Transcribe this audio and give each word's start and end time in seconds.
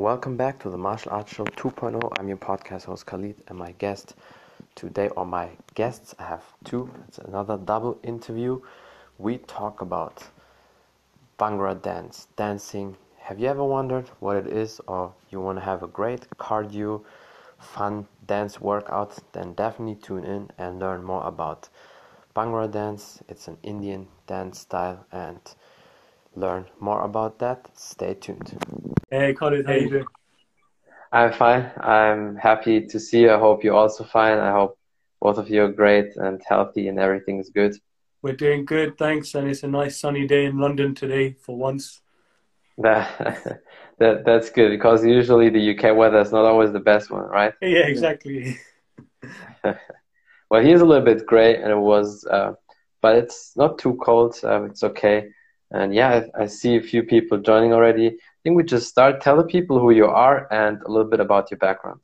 welcome 0.00 0.34
back 0.34 0.58
to 0.58 0.70
the 0.70 0.78
Martial 0.78 1.12
Arts 1.12 1.34
Show 1.34 1.44
2.0. 1.44 2.00
I'm 2.18 2.26
your 2.26 2.38
podcast 2.38 2.84
host 2.84 3.04
Khalid, 3.04 3.36
and 3.48 3.58
my 3.58 3.72
guest 3.72 4.14
today, 4.74 5.10
or 5.10 5.26
my 5.26 5.50
guests, 5.74 6.14
I 6.18 6.22
have 6.22 6.42
two. 6.64 6.90
It's 7.06 7.18
another 7.18 7.58
double 7.58 7.98
interview. 8.02 8.62
We 9.18 9.36
talk 9.36 9.82
about 9.82 10.24
Bhangra 11.38 11.82
dance, 11.82 12.28
dancing. 12.34 12.96
Have 13.18 13.38
you 13.38 13.48
ever 13.48 13.62
wondered 13.62 14.08
what 14.20 14.38
it 14.38 14.46
is, 14.46 14.80
or 14.86 15.12
you 15.28 15.38
want 15.38 15.58
to 15.58 15.64
have 15.66 15.82
a 15.82 15.86
great 15.86 16.26
cardio, 16.38 17.04
fun 17.58 18.06
dance 18.26 18.58
workout? 18.58 19.18
Then 19.32 19.52
definitely 19.52 19.96
tune 19.96 20.24
in 20.24 20.50
and 20.56 20.78
learn 20.78 21.04
more 21.04 21.26
about 21.26 21.68
Bhangra 22.34 22.72
dance. 22.72 23.22
It's 23.28 23.48
an 23.48 23.58
Indian 23.62 24.08
dance 24.26 24.60
style, 24.60 25.04
and 25.12 25.40
learn 26.34 26.66
more 26.78 27.02
about 27.04 27.38
that. 27.38 27.68
Stay 27.76 28.14
tuned. 28.14 28.58
Hey, 29.10 29.34
Colin, 29.34 29.64
how 29.64 29.72
you 29.72 29.88
doing? 29.88 30.04
I'm 31.12 31.32
fine. 31.32 31.70
I'm 31.80 32.36
happy 32.36 32.86
to 32.86 33.00
see 33.00 33.22
you. 33.22 33.32
I 33.32 33.38
hope 33.38 33.64
you're 33.64 33.74
also 33.74 34.04
fine. 34.04 34.38
I 34.38 34.52
hope 34.52 34.78
both 35.20 35.38
of 35.38 35.50
you 35.50 35.64
are 35.64 35.72
great 35.72 36.16
and 36.16 36.40
healthy 36.46 36.88
and 36.88 36.98
everything 36.98 37.40
is 37.40 37.50
good. 37.50 37.74
We're 38.22 38.36
doing 38.36 38.64
good, 38.64 38.96
thanks. 38.96 39.34
And 39.34 39.48
it's 39.48 39.62
a 39.62 39.68
nice 39.68 39.98
sunny 39.98 40.26
day 40.26 40.44
in 40.44 40.58
London 40.58 40.94
today 40.94 41.32
for 41.32 41.56
once. 41.56 42.00
That, 42.78 43.60
that 43.98 44.24
that's 44.24 44.48
good 44.48 44.70
because 44.70 45.04
usually 45.04 45.50
the 45.50 45.76
UK 45.76 45.94
weather 45.94 46.20
is 46.20 46.32
not 46.32 46.46
always 46.46 46.72
the 46.72 46.80
best 46.80 47.10
one, 47.10 47.24
right? 47.24 47.52
Yeah, 47.60 47.80
exactly. 47.80 48.56
well, 49.62 50.62
here's 50.62 50.80
a 50.80 50.86
little 50.86 51.04
bit 51.04 51.26
gray, 51.26 51.56
and 51.56 51.70
it 51.70 51.76
was, 51.76 52.24
uh, 52.24 52.52
but 53.02 53.16
it's 53.16 53.54
not 53.54 53.78
too 53.78 53.98
cold. 54.02 54.34
Uh, 54.42 54.62
it's 54.62 54.82
okay. 54.82 55.28
And 55.70 55.94
yeah, 55.94 56.22
I, 56.36 56.42
I 56.42 56.46
see 56.46 56.76
a 56.76 56.82
few 56.82 57.02
people 57.02 57.38
joining 57.38 57.72
already. 57.72 58.08
I 58.08 58.38
think 58.42 58.56
we 58.56 58.64
just 58.64 58.88
start. 58.88 59.20
Tell 59.20 59.36
the 59.36 59.44
people 59.44 59.78
who 59.78 59.90
you 59.90 60.06
are 60.06 60.52
and 60.52 60.82
a 60.82 60.90
little 60.90 61.08
bit 61.08 61.20
about 61.20 61.50
your 61.50 61.58
background. 61.58 62.00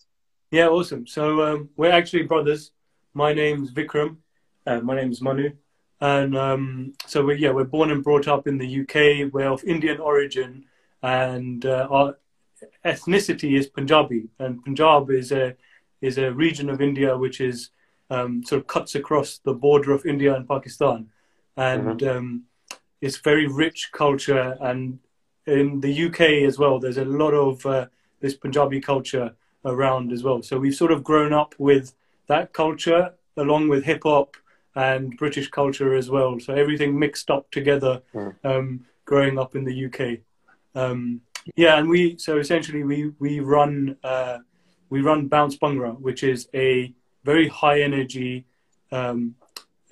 Yeah, 0.51 0.69
awesome. 0.69 1.07
So 1.07 1.43
um, 1.43 1.71
we're 1.77 1.91
actually 1.91 2.23
brothers. 2.23 2.71
My 3.15 3.33
name's 3.33 3.73
Vikram. 3.73 4.19
Uh, 4.67 4.81
my 4.81 4.95
name's 4.95 5.21
Manu. 5.21 5.53
And 6.01 6.37
um, 6.37 6.93
so 7.07 7.25
we 7.25 7.37
yeah, 7.39 7.51
we're 7.51 7.65
born 7.65 7.91
and 7.91 8.05
brought 8.05 8.29
up 8.29 8.47
in 8.47 8.59
the 8.59 8.81
UK. 8.83 9.33
We're 9.33 9.51
of 9.51 9.65
Indian 9.65 9.99
origin, 9.99 10.67
and 11.03 11.65
uh, 11.65 11.89
our 11.91 12.19
ethnicity 12.85 13.59
is 13.59 13.67
Punjabi. 13.67 14.29
And 14.39 14.63
Punjab 14.63 15.11
is 15.11 15.33
a 15.33 15.57
is 16.03 16.19
a 16.19 16.33
region 16.33 16.69
of 16.69 16.83
India 16.83 17.17
which 17.17 17.41
is 17.41 17.71
um, 18.11 18.45
sort 18.45 18.61
of 18.61 18.67
cuts 18.67 18.95
across 18.95 19.39
the 19.39 19.55
border 19.55 19.93
of 19.93 20.05
India 20.05 20.35
and 20.35 20.47
Pakistan. 20.47 21.09
And 21.57 22.01
mm-hmm 22.01 22.17
um, 22.17 22.45
it's 23.01 23.19
very 23.19 23.47
rich 23.47 23.91
culture, 23.93 24.57
and 24.61 24.99
in 25.47 25.81
the 25.81 26.07
UK 26.07 26.21
as 26.47 26.59
well, 26.59 26.79
there's 26.79 26.99
a 26.99 27.05
lot 27.05 27.33
of 27.33 27.65
uh, 27.67 27.87
this 28.21 28.35
Punjabi 28.35 28.81
culture 28.81 29.35
around 29.65 30.13
as 30.13 30.23
well. 30.23 30.43
So 30.43 30.59
we've 30.59 30.75
sort 30.75 30.93
of 30.93 31.05
grown 31.05 31.33
up 31.33 31.55
with 31.59 31.95
that 32.29 32.53
culture 32.53 33.13
along 33.37 33.69
with 33.69 33.85
hip 33.85 34.03
hop 34.05 34.37
and 34.75 35.17
British 35.17 35.49
culture 35.49 35.95
as 35.95 36.11
well. 36.11 36.39
So 36.39 36.55
everything 36.55 36.99
mixed 36.99 37.31
up 37.31 37.51
together, 37.51 38.03
hmm. 38.13 38.29
um, 38.45 38.87
growing 39.05 39.39
up 39.39 39.57
in 39.57 39.65
the 39.65 39.87
UK. 39.87 40.21
Um, 40.75 41.23
yeah, 41.55 41.79
and 41.79 41.89
we 41.89 42.19
so 42.19 42.39
essentially 42.39 42.83
we 42.83 43.13
we 43.19 43.41
run 43.41 43.97
uh, 44.03 44.39
we 44.91 45.01
run 45.01 45.29
Bounce 45.29 45.57
Bhangra, 45.57 45.99
which 45.99 46.23
is 46.23 46.49
a 46.55 46.93
very 47.25 47.49
high 47.49 47.81
energy 47.81 48.45
um, 48.93 49.35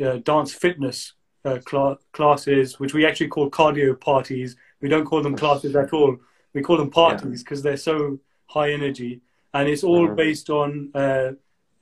uh, 0.04 0.18
dance 0.18 0.52
fitness 0.52 1.13
uh, 1.44 1.58
cl- 1.68 1.98
classes, 2.12 2.80
which 2.80 2.94
we 2.94 3.06
actually 3.06 3.28
call 3.28 3.50
cardio 3.50 3.98
parties. 3.98 4.56
We 4.80 4.88
don't 4.88 5.04
call 5.04 5.22
them 5.22 5.36
classes 5.36 5.76
at 5.76 5.92
all. 5.92 6.16
We 6.52 6.62
call 6.62 6.76
them 6.76 6.90
parties 6.90 7.42
because 7.42 7.60
yeah. 7.60 7.70
they're 7.70 7.76
so 7.76 8.18
high 8.46 8.72
energy, 8.72 9.20
and 9.52 9.68
it's 9.68 9.84
all 9.84 10.06
mm-hmm. 10.06 10.16
based 10.16 10.50
on 10.50 10.90
uh, 10.94 11.32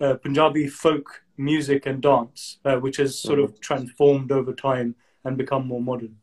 uh, 0.00 0.14
Punjabi 0.14 0.68
folk 0.68 1.22
music 1.36 1.86
and 1.86 2.02
dance, 2.02 2.58
uh, 2.64 2.76
which 2.76 2.96
has 2.96 3.18
sort 3.18 3.38
mm-hmm. 3.38 3.52
of 3.52 3.60
transformed 3.60 4.32
over 4.32 4.52
time 4.52 4.94
and 5.24 5.36
become 5.36 5.66
more 5.66 5.80
modern. 5.80 6.16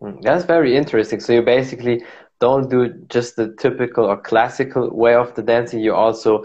Mm, 0.00 0.22
that's 0.22 0.44
very 0.44 0.76
interesting. 0.76 1.20
So 1.20 1.32
you 1.32 1.42
basically 1.42 2.04
don't 2.40 2.70
do 2.70 2.88
just 3.08 3.36
the 3.36 3.54
typical 3.56 4.04
or 4.04 4.16
classical 4.16 4.90
way 4.90 5.14
of 5.14 5.34
the 5.34 5.42
dancing. 5.42 5.80
You 5.80 5.94
also 5.94 6.44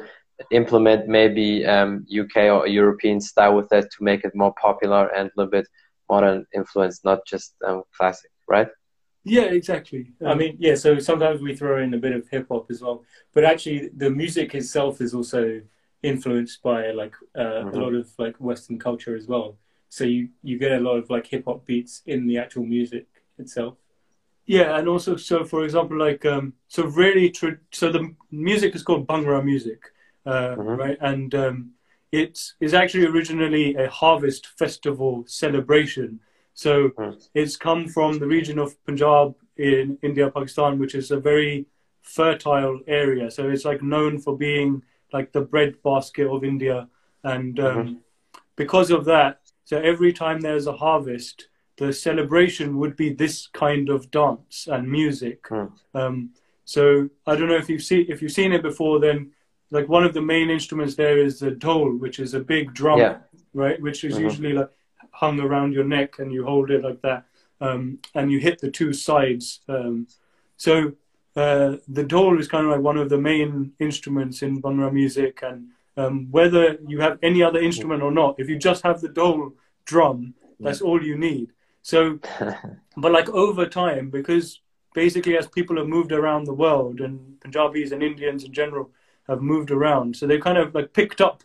implement 0.52 1.08
maybe 1.08 1.66
um, 1.66 2.06
UK 2.12 2.38
or 2.52 2.68
European 2.68 3.22
style 3.22 3.56
with 3.56 3.69
that 3.69 3.92
to 3.92 4.03
make 4.03 4.24
it 4.24 4.36
more 4.36 4.53
popular 4.59 5.08
and 5.09 5.28
a 5.28 5.31
little 5.38 5.52
bit 5.52 5.68
modern 6.13 6.40
influence, 6.59 6.97
not 7.03 7.19
just 7.25 7.50
um, 7.68 7.84
classic, 7.97 8.31
right? 8.56 8.69
Yeah, 9.25 9.47
exactly. 9.59 10.03
I 10.31 10.34
mean, 10.40 10.53
yeah. 10.59 10.75
So 10.75 11.00
sometimes 11.00 11.41
we 11.41 11.56
throw 11.56 11.81
in 11.81 11.94
a 11.94 12.01
bit 12.06 12.13
of 12.18 12.28
hip 12.34 12.47
hop 12.51 12.66
as 12.69 12.81
well, 12.81 12.97
but 13.34 13.44
actually, 13.51 13.90
the 14.03 14.09
music 14.09 14.53
itself 14.53 15.00
is 15.06 15.13
also 15.13 15.62
influenced 16.01 16.62
by 16.62 16.91
like 16.91 17.16
uh, 17.35 17.41
mm-hmm. 17.41 17.75
a 17.75 17.81
lot 17.84 17.94
of 17.94 18.07
like 18.24 18.35
Western 18.50 18.78
culture 18.78 19.16
as 19.16 19.28
well. 19.28 19.57
So 19.90 20.03
you 20.03 20.29
you 20.47 20.56
get 20.66 20.74
a 20.74 20.84
lot 20.88 20.97
of 21.01 21.09
like 21.09 21.25
hip 21.34 21.46
hop 21.47 21.66
beats 21.66 22.01
in 22.06 22.28
the 22.28 22.38
actual 22.44 22.66
music 22.66 23.07
itself. 23.38 23.75
Yeah, 24.45 24.78
and 24.78 24.88
also 24.90 25.16
so 25.16 25.45
for 25.45 25.63
example, 25.63 25.97
like 25.97 26.25
um, 26.25 26.53
so 26.68 26.81
really, 26.85 27.30
tra- 27.30 27.63
so 27.72 27.91
the 27.91 28.13
music 28.30 28.75
is 28.75 28.84
called 28.84 29.07
Bhangra 29.07 29.41
music, 29.44 29.80
uh, 30.25 30.56
mm-hmm. 30.57 30.81
right? 30.84 30.97
And 31.00 31.34
um, 31.34 31.73
it 32.13 32.53
is 32.59 32.75
actually 32.75 33.07
originally 33.07 33.74
a 33.74 33.90
harvest 33.90 34.46
festival 34.59 35.24
celebration. 35.25 36.19
So 36.53 36.91
it's 37.34 37.57
come 37.57 37.88
from 37.88 38.19
the 38.19 38.28
region 38.28 38.59
of 38.59 38.78
Punjab 38.85 39.34
in 39.57 39.97
India, 40.03 40.29
Pakistan, 40.29 40.78
which 40.78 40.94
is 40.94 41.09
a 41.09 41.19
very 41.19 41.66
fertile 42.03 42.79
area. 42.88 43.31
So 43.31 43.50
it's 43.50 43.66
like 43.66 43.81
known 43.81 44.19
for 44.19 44.38
being 44.38 44.84
like 45.12 45.31
the 45.31 45.41
bread 45.41 45.81
basket 45.84 46.28
of 46.28 46.44
India. 46.44 46.88
And 47.24 47.59
um, 47.59 47.78
mm-hmm. 47.78 47.94
because 48.56 48.91
of 48.91 49.06
that, 49.06 49.40
so 49.66 49.80
every 49.80 50.13
time 50.13 50.40
there's 50.40 50.68
a 50.68 50.78
harvest, 50.85 51.47
the 51.78 51.91
celebration 51.91 52.78
would 52.78 52.95
be 52.95 53.12
this 53.12 53.47
kind 53.47 53.90
of 53.90 54.12
dance 54.12 54.68
and 54.72 54.88
music. 54.88 55.41
Mm. 55.50 55.72
Um, 55.95 56.30
so 56.66 57.09
I 57.25 57.35
don't 57.35 57.50
know 57.50 57.57
if 57.57 57.69
you've 57.69 57.81
seen 57.81 58.06
if 58.07 58.22
you've 58.22 58.31
seen 58.31 58.53
it 58.53 58.62
before. 58.62 59.00
Then 59.00 59.31
like 59.74 59.90
one 59.90 60.04
of 60.04 60.14
the 60.14 60.22
main 60.22 60.50
instruments 60.52 60.96
there 60.96 61.18
is 61.18 61.40
the 61.40 61.50
dhol, 61.52 62.00
which 62.00 62.20
is 62.20 62.36
a 62.36 62.40
big 62.40 62.74
drum, 62.74 63.00
yeah. 63.00 63.18
right? 63.54 63.82
Which 63.82 64.04
is 64.04 64.14
mm-hmm. 64.14 64.26
usually 64.26 64.54
like 64.54 64.70
hung 65.12 65.40
around 65.40 65.74
your 65.74 65.84
neck 65.84 66.20
and 66.20 66.32
you 66.32 66.46
hold 66.46 66.70
it 66.70 66.84
like 66.84 67.02
that, 67.02 67.26
um, 67.60 67.98
and 68.14 68.32
you 68.32 68.40
hit 68.40 68.62
the 68.62 68.70
two 68.70 68.94
sides. 68.94 69.62
Um, 69.68 70.08
so 70.58 70.94
uh, 71.36 71.78
the 71.88 72.06
dhol 72.06 72.40
is 72.40 72.48
kind 72.48 72.66
of 72.66 72.72
like 72.72 72.82
one 72.82 72.98
of 72.98 73.10
the 73.10 73.18
main 73.18 73.74
instruments 73.80 74.44
in 74.44 74.62
Bhangra 74.62 74.94
music, 74.94 75.40
and 75.42 75.70
um, 75.98 76.28
whether 76.30 76.78
you 76.88 77.02
have 77.02 77.18
any 77.24 77.42
other 77.42 77.60
instrument 77.60 78.04
or 78.04 78.12
not, 78.12 78.40
if 78.40 78.48
you 78.50 78.58
just 78.58 78.84
have 78.84 79.02
the 79.02 79.10
dhol 79.10 79.54
drum, 79.86 80.36
that's 80.60 80.82
all 80.82 81.04
you 81.04 81.18
need. 81.18 81.52
So, 81.82 82.20
but 82.98 83.12
like 83.12 83.28
over 83.30 83.66
time, 83.66 84.12
because 84.12 84.62
basically 84.94 85.36
as 85.36 85.48
people 85.48 85.78
have 85.78 85.88
moved 85.88 86.12
around 86.12 86.46
the 86.46 86.54
world 86.54 87.02
and 87.02 87.40
Punjabis 87.42 87.92
and 87.92 88.04
Indians 88.04 88.44
in 88.44 88.54
general 88.54 88.92
have 89.28 89.42
moved 89.42 89.72
around. 89.72 90.16
So 90.16 90.28
they 90.28 90.38
kind 90.38 90.58
of 90.58 90.74
like 90.76 90.94
picked 90.94 91.22
up 91.22 91.44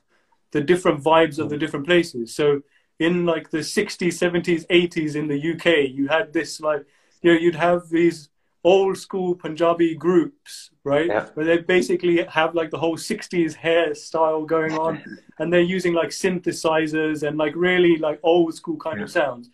the 0.51 0.61
different 0.61 1.03
vibes 1.03 1.39
of 1.39 1.51
the 1.51 1.59
different 1.59 1.87
places. 1.87 2.35
So 2.35 2.63
in 2.99 3.25
like 3.27 3.51
the 3.51 3.59
60s, 3.59 4.09
70s, 4.09 4.67
80s 4.67 5.15
in 5.15 5.29
the 5.29 5.53
UK, 5.53 5.91
you 5.91 6.09
had 6.09 6.33
this 6.33 6.61
like, 6.61 6.85
you 7.23 7.33
know, 7.33 7.39
you'd 7.39 7.55
have 7.55 7.89
these 7.89 8.31
old 8.65 8.99
school 8.99 9.35
Punjabi 9.35 9.95
groups, 9.95 10.71
right? 10.85 11.07
Yeah. 11.07 11.27
Where 11.35 11.47
they 11.47 11.59
basically 11.59 12.25
have 12.25 12.55
like 12.55 12.71
the 12.71 12.79
whole 12.79 12.97
60s 12.97 13.57
hairstyle 13.57 14.47
going 14.47 14.73
on 14.73 15.03
and 15.39 15.53
they're 15.53 15.61
using 15.61 15.95
like 15.95 16.09
synthesizers 16.09 17.27
and 17.27 17.39
like 17.39 17.55
really 17.55 17.97
like 17.97 18.19
old 18.23 18.55
school 18.55 18.77
kind 18.77 18.99
yeah. 18.99 19.05
of 19.05 19.11
sounds. 19.11 19.51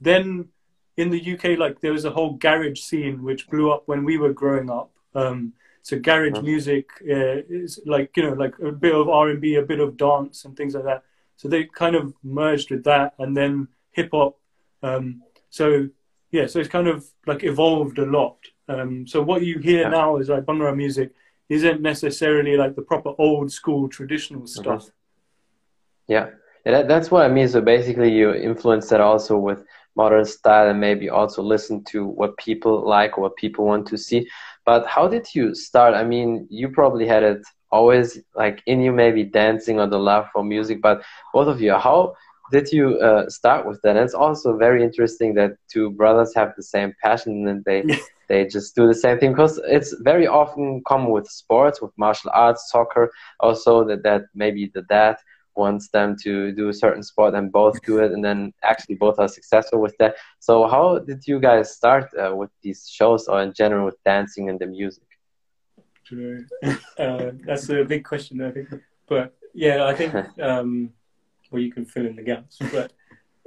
Then 0.00 0.48
in 0.96 1.10
the 1.10 1.34
UK, 1.34 1.58
like 1.58 1.80
there 1.80 1.92
was 1.92 2.04
a 2.04 2.10
whole 2.10 2.34
garage 2.34 2.80
scene 2.80 3.22
which 3.22 3.48
blew 3.48 3.70
up 3.70 3.82
when 3.86 4.04
we 4.04 4.16
were 4.16 4.32
growing 4.32 4.70
up. 4.70 4.90
Um, 5.14 5.52
so 5.86 6.00
garage 6.00 6.32
uh-huh. 6.32 6.42
music 6.42 6.90
uh, 7.08 7.46
is 7.48 7.78
like 7.86 8.10
you 8.16 8.24
know 8.24 8.32
like 8.32 8.58
a 8.58 8.72
bit 8.72 8.92
of 8.92 9.08
R 9.08 9.28
and 9.28 9.40
B, 9.40 9.54
a 9.54 9.62
bit 9.62 9.78
of 9.78 9.96
dance 9.96 10.44
and 10.44 10.56
things 10.56 10.74
like 10.74 10.82
that. 10.82 11.04
So 11.36 11.46
they 11.46 11.62
kind 11.62 11.94
of 11.94 12.12
merged 12.24 12.72
with 12.72 12.82
that, 12.82 13.14
and 13.20 13.36
then 13.36 13.68
hip 13.92 14.08
hop. 14.12 14.36
Um, 14.82 15.22
so 15.48 15.88
yeah, 16.32 16.46
so 16.48 16.58
it's 16.58 16.68
kind 16.68 16.88
of 16.88 17.06
like 17.28 17.44
evolved 17.44 18.00
a 18.00 18.04
lot. 18.04 18.36
Um, 18.68 19.06
so 19.06 19.22
what 19.22 19.42
you 19.42 19.60
hear 19.60 19.82
yeah. 19.82 19.90
now 19.90 20.16
is 20.16 20.28
like 20.28 20.42
Bhangra 20.42 20.76
music 20.76 21.12
isn't 21.48 21.80
necessarily 21.80 22.56
like 22.56 22.74
the 22.74 22.82
proper 22.82 23.12
old 23.16 23.52
school 23.52 23.88
traditional 23.88 24.40
mm-hmm. 24.40 24.62
stuff. 24.62 24.90
Yeah, 26.08 26.30
yeah 26.64 26.72
that, 26.72 26.88
that's 26.88 27.12
what 27.12 27.24
I 27.24 27.28
mean. 27.28 27.46
So 27.46 27.60
basically, 27.60 28.10
you 28.10 28.34
influence 28.34 28.88
that 28.88 29.00
also 29.00 29.38
with 29.38 29.62
modern 29.94 30.24
style, 30.24 30.68
and 30.68 30.80
maybe 30.80 31.10
also 31.10 31.44
listen 31.44 31.84
to 31.84 32.04
what 32.04 32.36
people 32.38 32.84
like, 32.84 33.16
what 33.16 33.36
people 33.36 33.64
want 33.64 33.86
to 33.86 33.96
see. 33.96 34.28
But 34.66 34.86
how 34.86 35.08
did 35.08 35.28
you 35.34 35.54
start? 35.54 35.94
I 35.94 36.04
mean, 36.04 36.46
you 36.50 36.68
probably 36.68 37.06
had 37.06 37.22
it 37.22 37.42
always 37.70 38.18
like 38.34 38.62
in 38.66 38.80
you, 38.80 38.92
maybe 38.92 39.24
dancing 39.24 39.78
or 39.80 39.86
the 39.86 39.98
love 39.98 40.26
for 40.32 40.44
music. 40.44 40.82
But 40.82 41.02
both 41.32 41.48
of 41.48 41.60
you, 41.60 41.72
how 41.74 42.14
did 42.52 42.70
you 42.72 42.98
uh, 42.98 43.28
start 43.28 43.66
with 43.66 43.80
that? 43.82 43.96
And 43.96 44.04
it's 44.04 44.14
also 44.14 44.56
very 44.56 44.82
interesting 44.82 45.34
that 45.34 45.52
two 45.72 45.90
brothers 45.90 46.34
have 46.34 46.52
the 46.56 46.62
same 46.62 46.92
passion 47.02 47.46
and 47.48 47.64
they 47.64 47.84
they 48.28 48.44
just 48.46 48.74
do 48.74 48.86
the 48.86 48.94
same 48.94 49.18
thing 49.18 49.32
because 49.32 49.60
it's 49.66 49.94
very 50.00 50.26
often 50.26 50.82
common 50.86 51.10
with 51.10 51.28
sports, 51.28 51.80
with 51.80 51.92
martial 51.96 52.30
arts, 52.34 52.70
soccer, 52.70 53.10
also 53.40 53.84
that, 53.84 54.02
that 54.02 54.22
maybe 54.34 54.70
the 54.74 54.82
dad 54.82 55.16
wants 55.56 55.88
them 55.88 56.16
to 56.22 56.52
do 56.52 56.68
a 56.68 56.74
certain 56.74 57.02
sport 57.02 57.34
and 57.34 57.50
both 57.50 57.80
do 57.82 57.98
it 57.98 58.12
and 58.12 58.24
then 58.24 58.52
actually 58.62 58.94
both 58.94 59.18
are 59.18 59.28
successful 59.28 59.80
with 59.80 59.96
that. 59.98 60.16
So 60.40 60.66
how 60.66 60.98
did 60.98 61.26
you 61.26 61.40
guys 61.40 61.74
start 61.74 62.08
uh, 62.14 62.34
with 62.34 62.50
these 62.62 62.88
shows 62.88 63.28
or 63.28 63.42
in 63.42 63.52
general 63.52 63.86
with 63.86 64.02
dancing 64.04 64.48
and 64.50 64.58
the 64.58 64.66
music? 64.66 65.04
Uh, 66.98 67.32
that's 67.44 67.68
a 67.68 67.84
big 67.84 68.04
question 68.04 68.40
i 68.40 68.50
think. 68.50 68.68
But 69.08 69.34
yeah 69.52 69.86
i 69.86 69.94
think 69.94 70.14
um, 70.40 70.90
well 71.50 71.60
you 71.60 71.72
can 71.72 71.84
fill 71.84 72.06
in 72.06 72.14
the 72.14 72.22
gaps 72.22 72.58
but 72.70 72.92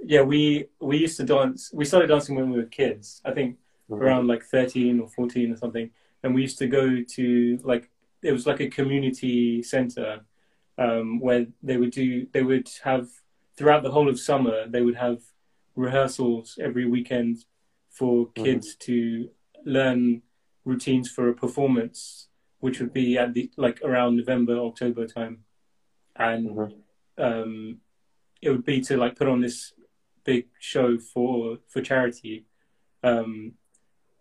yeah 0.04 0.22
we 0.22 0.66
we 0.82 0.98
used 0.98 1.16
to 1.18 1.24
dance 1.24 1.72
we 1.74 1.86
started 1.86 2.08
dancing 2.08 2.36
when 2.36 2.50
we 2.52 2.58
were 2.58 2.66
kids 2.66 3.22
i 3.24 3.32
think 3.32 3.58
mm-hmm. 3.90 4.02
around 4.02 4.28
like 4.28 4.44
13 4.44 5.00
or 5.00 5.08
14 5.08 5.52
or 5.52 5.58
something. 5.58 5.90
And 6.24 6.36
we 6.36 6.42
used 6.42 6.58
to 6.60 6.68
go 6.68 7.02
to 7.02 7.60
like 7.64 7.90
it 8.22 8.32
was 8.32 8.46
like 8.46 8.60
a 8.60 8.68
community 8.68 9.64
center 9.64 10.22
um, 10.80 11.20
where 11.20 11.46
they 11.62 11.78
would 11.78 11.92
do 11.92 12.26
they 12.32 12.42
would 12.42 12.70
have 12.84 13.08
throughout 13.58 13.84
the 13.84 13.92
whole 13.92 14.10
of 14.10 14.20
summer 14.20 14.66
they 14.68 14.82
would 14.82 14.96
have 14.96 15.20
rehearsals 15.76 16.58
every 16.62 16.86
weekend 16.86 17.38
for 17.90 18.28
mm-hmm. 18.28 18.44
kids 18.44 18.76
mm-hmm. 18.76 18.92
to 18.92 19.30
learn 19.66 20.22
routines 20.64 21.12
for 21.12 21.30
a 21.30 21.34
performance 21.34 22.30
which 22.60 22.80
would 22.80 22.94
be 22.94 23.18
at 23.18 23.34
the 23.34 23.52
like 23.58 23.82
around 23.84 24.16
november 24.16 24.58
october 24.58 25.06
time 25.06 25.40
and 26.16 26.50
mm-hmm. 26.50 27.24
um, 27.24 27.78
it 28.42 28.50
would 28.50 28.66
be 28.66 28.80
to 28.80 28.96
like 28.96 29.18
put 29.18 29.28
on 29.28 29.42
this 29.42 29.74
big 30.24 30.46
show 30.60 30.98
for 30.98 31.58
for 31.68 31.82
charity 31.82 32.46
um, 33.04 33.54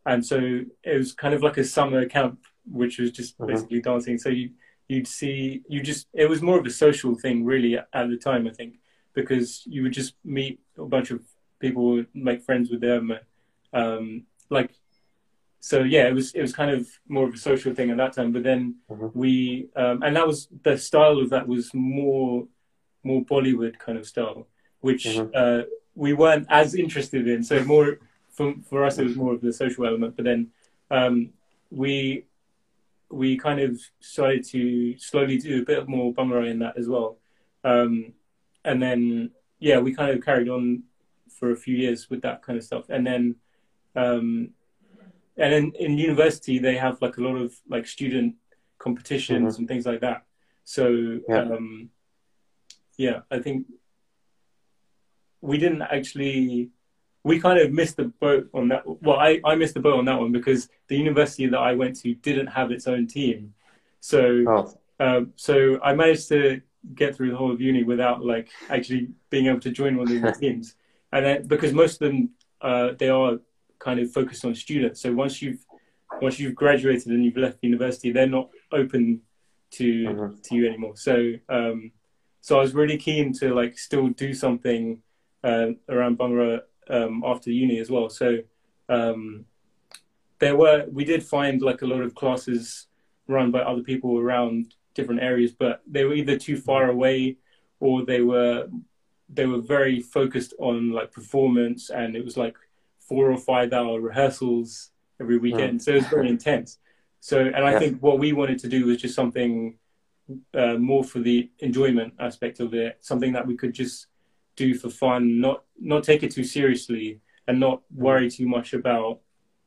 and 0.06 0.24
so 0.24 0.60
it 0.82 0.98
was 0.98 1.12
kind 1.12 1.34
of 1.34 1.42
like 1.42 1.56
a 1.56 1.64
summer 1.64 2.04
camp 2.06 2.40
which 2.64 2.98
was 2.98 3.12
just 3.12 3.38
mm-hmm. 3.38 3.52
basically 3.52 3.80
dancing 3.80 4.18
so 4.18 4.28
you 4.28 4.50
you'd 4.88 5.06
see 5.06 5.62
you 5.68 5.82
just 5.82 6.06
it 6.12 6.28
was 6.28 6.42
more 6.42 6.58
of 6.58 6.66
a 6.66 6.70
social 6.70 7.14
thing 7.14 7.44
really 7.44 7.76
at 7.76 8.08
the 8.08 8.16
time 8.16 8.46
i 8.46 8.50
think 8.50 8.74
because 9.14 9.62
you 9.66 9.82
would 9.82 9.92
just 9.92 10.14
meet 10.24 10.60
a 10.78 10.84
bunch 10.84 11.10
of 11.10 11.20
people 11.60 12.04
make 12.14 12.42
friends 12.42 12.70
with 12.70 12.80
them 12.80 13.12
um, 13.72 14.22
like 14.48 14.70
so 15.60 15.80
yeah 15.80 16.06
it 16.08 16.14
was 16.14 16.32
it 16.32 16.40
was 16.40 16.54
kind 16.54 16.70
of 16.70 16.88
more 17.08 17.28
of 17.28 17.34
a 17.34 17.38
social 17.38 17.74
thing 17.74 17.90
at 17.90 17.96
that 17.96 18.12
time 18.12 18.32
but 18.32 18.42
then 18.42 18.76
mm-hmm. 18.90 19.08
we 19.18 19.68
um, 19.76 20.02
and 20.02 20.16
that 20.16 20.26
was 20.26 20.48
the 20.62 20.78
style 20.78 21.18
of 21.18 21.30
that 21.30 21.46
was 21.46 21.70
more 21.74 22.46
more 23.02 23.22
bollywood 23.24 23.78
kind 23.78 23.98
of 23.98 24.06
style 24.06 24.46
which 24.80 25.04
mm-hmm. 25.04 25.30
uh, 25.34 25.62
we 25.94 26.12
weren't 26.12 26.46
as 26.48 26.74
interested 26.74 27.26
in 27.26 27.42
so 27.42 27.62
more 27.64 27.98
for, 28.30 28.54
for 28.68 28.84
us 28.84 28.98
it 28.98 29.04
was 29.04 29.16
more 29.16 29.34
of 29.34 29.40
the 29.40 29.52
social 29.52 29.84
element 29.84 30.14
but 30.16 30.24
then 30.24 30.48
um, 30.90 31.30
we 31.70 32.24
we 33.10 33.36
kind 33.36 33.60
of 33.60 33.80
started 34.00 34.44
to 34.44 34.98
slowly 34.98 35.38
do 35.38 35.62
a 35.62 35.64
bit 35.64 35.88
more 35.88 36.12
Bhangra 36.12 36.50
in 36.50 36.58
that 36.60 36.76
as 36.76 36.88
well. 36.88 37.18
Um, 37.64 38.12
and 38.64 38.82
then, 38.82 39.30
yeah, 39.58 39.78
we 39.78 39.94
kind 39.94 40.10
of 40.10 40.24
carried 40.24 40.48
on 40.48 40.82
for 41.30 41.50
a 41.50 41.56
few 41.56 41.76
years 41.76 42.10
with 42.10 42.22
that 42.22 42.42
kind 42.42 42.58
of 42.58 42.64
stuff. 42.64 42.84
And 42.88 43.06
then, 43.06 43.36
um, 43.96 44.50
and 45.36 45.52
then 45.52 45.72
in 45.78 45.98
university, 45.98 46.58
they 46.58 46.76
have 46.76 47.00
like 47.00 47.16
a 47.16 47.22
lot 47.22 47.36
of 47.36 47.54
like 47.68 47.86
student 47.86 48.34
competitions 48.78 49.54
mm-hmm. 49.54 49.62
and 49.62 49.68
things 49.68 49.86
like 49.86 50.00
that. 50.00 50.24
So, 50.64 51.20
yeah. 51.28 51.42
Um, 51.42 51.90
yeah, 52.98 53.20
I 53.30 53.38
think 53.38 53.66
we 55.40 55.56
didn't 55.56 55.82
actually 55.82 56.70
we 57.28 57.38
kind 57.38 57.58
of 57.58 57.72
missed 57.72 57.96
the 57.96 58.04
boat 58.04 58.48
on 58.54 58.68
that. 58.68 58.82
Well, 58.86 59.18
I, 59.18 59.40
I 59.44 59.54
missed 59.54 59.74
the 59.74 59.80
boat 59.80 59.98
on 59.98 60.06
that 60.06 60.18
one 60.18 60.32
because 60.32 60.68
the 60.88 60.96
university 60.96 61.46
that 61.46 61.58
I 61.58 61.74
went 61.74 61.96
to 62.00 62.14
didn't 62.14 62.46
have 62.48 62.70
its 62.70 62.86
own 62.86 63.06
team. 63.06 63.52
So, 64.00 64.44
oh. 64.48 64.78
um, 64.98 65.32
so 65.36 65.78
I 65.82 65.94
managed 65.94 66.28
to 66.28 66.62
get 66.94 67.14
through 67.14 67.30
the 67.30 67.36
whole 67.36 67.52
of 67.52 67.60
uni 67.60 67.82
without 67.82 68.24
like 68.24 68.48
actually 68.70 69.08
being 69.28 69.46
able 69.46 69.60
to 69.60 69.70
join 69.70 69.96
one 69.96 70.10
of 70.10 70.22
the 70.22 70.32
teams. 70.40 70.74
And 71.12 71.24
then, 71.24 71.46
because 71.46 71.72
most 71.72 72.00
of 72.00 72.08
them, 72.08 72.30
uh, 72.62 72.92
they 72.98 73.10
are 73.10 73.38
kind 73.78 74.00
of 74.00 74.10
focused 74.10 74.44
on 74.44 74.54
students. 74.54 75.02
So 75.02 75.12
once 75.12 75.42
you've 75.42 75.64
once 76.22 76.38
you've 76.38 76.54
graduated 76.54 77.08
and 77.08 77.24
you've 77.24 77.36
left 77.36 77.58
university, 77.62 78.10
they're 78.10 78.26
not 78.26 78.48
open 78.72 79.20
to 79.72 79.84
mm-hmm. 79.84 80.34
to 80.42 80.54
you 80.54 80.66
anymore. 80.66 80.96
So 80.96 81.34
um, 81.48 81.92
so 82.40 82.58
I 82.58 82.62
was 82.62 82.74
really 82.74 82.96
keen 82.96 83.32
to 83.34 83.54
like 83.54 83.78
still 83.78 84.08
do 84.08 84.32
something 84.32 85.02
uh, 85.44 85.68
around 85.88 86.18
Bhangra 86.18 86.62
um, 86.88 87.22
after 87.26 87.50
uni 87.50 87.78
as 87.78 87.90
well. 87.90 88.08
So 88.08 88.38
um, 88.88 89.44
there 90.38 90.56
were 90.56 90.86
we 90.90 91.04
did 91.04 91.22
find 91.22 91.62
like 91.62 91.82
a 91.82 91.86
lot 91.86 92.00
of 92.00 92.14
classes 92.14 92.86
run 93.26 93.50
by 93.50 93.60
other 93.60 93.82
people 93.82 94.18
around 94.18 94.74
different 94.94 95.22
areas, 95.22 95.52
but 95.52 95.82
they 95.86 96.04
were 96.04 96.14
either 96.14 96.36
too 96.38 96.56
far 96.56 96.88
away 96.88 97.36
or 97.80 98.04
they 98.04 98.22
were 98.22 98.68
they 99.28 99.46
were 99.46 99.60
very 99.60 100.00
focused 100.00 100.54
on 100.58 100.90
like 100.90 101.12
performance, 101.12 101.90
and 101.90 102.16
it 102.16 102.24
was 102.24 102.36
like 102.36 102.56
four 102.98 103.30
or 103.30 103.38
five 103.38 103.72
hour 103.72 104.00
rehearsals 104.00 104.90
every 105.20 105.38
weekend. 105.38 105.82
So 105.82 105.92
it 105.92 105.96
was 105.96 106.06
very 106.06 106.28
intense. 106.28 106.78
So, 107.20 107.40
and 107.40 107.64
I 107.64 107.72
think 107.78 108.02
what 108.02 108.18
we 108.18 108.32
wanted 108.32 108.58
to 108.60 108.68
do 108.68 108.86
was 108.86 108.98
just 108.98 109.14
something 109.14 109.76
uh, 110.54 110.74
more 110.74 111.04
for 111.04 111.18
the 111.18 111.50
enjoyment 111.58 112.14
aspect 112.18 112.60
of 112.60 112.74
it, 112.74 112.98
something 113.00 113.32
that 113.32 113.46
we 113.46 113.56
could 113.56 113.72
just 113.72 114.06
do 114.58 114.74
for 114.74 114.90
fun, 114.90 115.40
not 115.40 115.64
not 115.92 116.04
take 116.04 116.22
it 116.22 116.32
too 116.32 116.44
seriously, 116.44 117.20
and 117.46 117.58
not 117.58 117.82
worry 117.94 118.28
too 118.30 118.48
much 118.56 118.74
about 118.74 119.20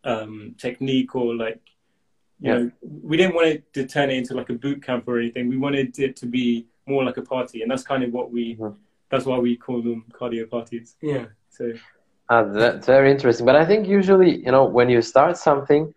um, 0.03 0.55
technique 0.57 1.15
or 1.15 1.33
like 1.35 1.61
you 2.39 2.51
yeah. 2.51 2.57
know 2.57 2.71
we 2.81 3.17
didn't 3.17 3.35
want 3.35 3.47
it 3.47 3.73
to 3.73 3.87
turn 3.87 4.09
it 4.11 4.17
into 4.17 4.33
like 4.33 4.49
a 4.49 4.59
boot 4.63 4.83
camp 4.87 5.07
or 5.07 5.19
anything. 5.19 5.49
We 5.49 5.57
wanted 5.57 5.97
it 5.99 6.15
to 6.17 6.25
be 6.25 6.67
more 6.85 7.03
like 7.03 7.17
a 7.17 7.25
party, 7.35 7.61
and 7.61 7.71
that's 7.71 7.83
kind 7.83 8.03
of 8.03 8.11
what 8.11 8.31
we. 8.31 8.55
Mm-hmm. 8.55 8.75
That's 9.09 9.25
why 9.25 9.37
we 9.39 9.57
call 9.57 9.81
them 9.81 10.05
cardio 10.13 10.49
parties. 10.49 10.95
Yeah. 11.01 11.25
So. 11.49 11.73
Uh, 12.29 12.43
that's 12.43 12.87
very 12.87 13.11
interesting. 13.11 13.45
But 13.45 13.57
I 13.57 13.65
think 13.65 13.85
usually, 13.85 14.37
you 14.45 14.51
know, 14.53 14.63
when 14.63 14.87
you 14.87 15.01
start 15.01 15.35
something 15.35 15.93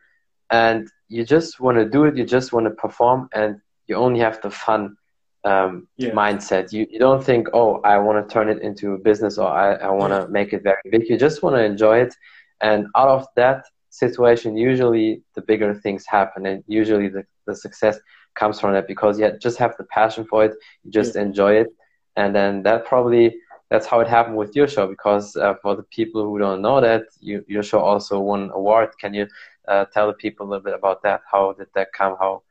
and 0.50 0.88
you 1.06 1.24
just 1.24 1.60
want 1.60 1.78
to 1.78 1.88
do 1.88 2.06
it, 2.06 2.16
you 2.16 2.24
just 2.24 2.52
want 2.52 2.66
to 2.66 2.74
perform, 2.84 3.28
and 3.32 3.60
you 3.86 3.94
only 3.94 4.18
have 4.18 4.40
the 4.42 4.50
fun 4.50 4.96
um, 5.44 5.86
yeah. 5.96 6.10
mindset. 6.10 6.72
You, 6.72 6.86
you 6.90 6.98
don't 6.98 7.22
think, 7.22 7.48
oh, 7.52 7.80
I 7.82 7.98
want 7.98 8.26
to 8.26 8.32
turn 8.32 8.48
it 8.48 8.62
into 8.62 8.94
a 8.94 8.98
business 8.98 9.38
or 9.38 9.48
I, 9.48 9.74
I 9.74 9.90
want 9.90 10.12
to 10.12 10.20
yeah. 10.20 10.26
make 10.26 10.52
it 10.52 10.62
very 10.62 10.80
big. 10.90 11.08
You 11.08 11.18
just 11.18 11.42
want 11.42 11.56
to 11.56 11.62
enjoy 11.62 11.98
it. 11.98 12.14
And 12.60 12.86
out 12.96 13.08
of 13.08 13.26
that 13.36 13.64
situation, 13.90 14.56
usually 14.56 15.22
the 15.34 15.42
bigger 15.42 15.74
things 15.74 16.04
happen. 16.06 16.46
And 16.46 16.64
usually 16.66 17.08
the, 17.08 17.24
the 17.46 17.54
success 17.54 17.98
comes 18.34 18.58
from 18.58 18.72
that 18.72 18.88
because 18.88 19.18
you 19.18 19.30
just 19.40 19.58
have 19.58 19.74
the 19.76 19.84
passion 19.84 20.24
for 20.24 20.44
it. 20.44 20.52
You 20.82 20.90
just 20.90 21.14
yeah. 21.14 21.22
enjoy 21.22 21.54
it. 21.56 21.68
And 22.16 22.34
then 22.34 22.62
that 22.62 22.84
probably, 22.84 23.36
that's 23.70 23.86
how 23.86 24.00
it 24.00 24.08
happened 24.08 24.36
with 24.36 24.54
your 24.56 24.68
show 24.68 24.86
because 24.86 25.36
uh, 25.36 25.54
for 25.60 25.76
the 25.76 25.82
people 25.84 26.24
who 26.24 26.38
don't 26.38 26.62
know 26.62 26.80
that, 26.80 27.02
you, 27.20 27.44
your 27.48 27.62
show 27.62 27.80
also 27.80 28.20
won 28.20 28.44
an 28.44 28.50
award. 28.50 28.90
Can 29.00 29.12
you 29.14 29.26
uh, 29.68 29.84
tell 29.92 30.06
the 30.06 30.14
people 30.14 30.46
a 30.46 30.48
little 30.48 30.64
bit 30.64 30.74
about 30.74 31.02
that? 31.02 31.22
How 31.30 31.52
did 31.52 31.66
that 31.74 31.92
come? 31.92 32.16
How 32.18 32.42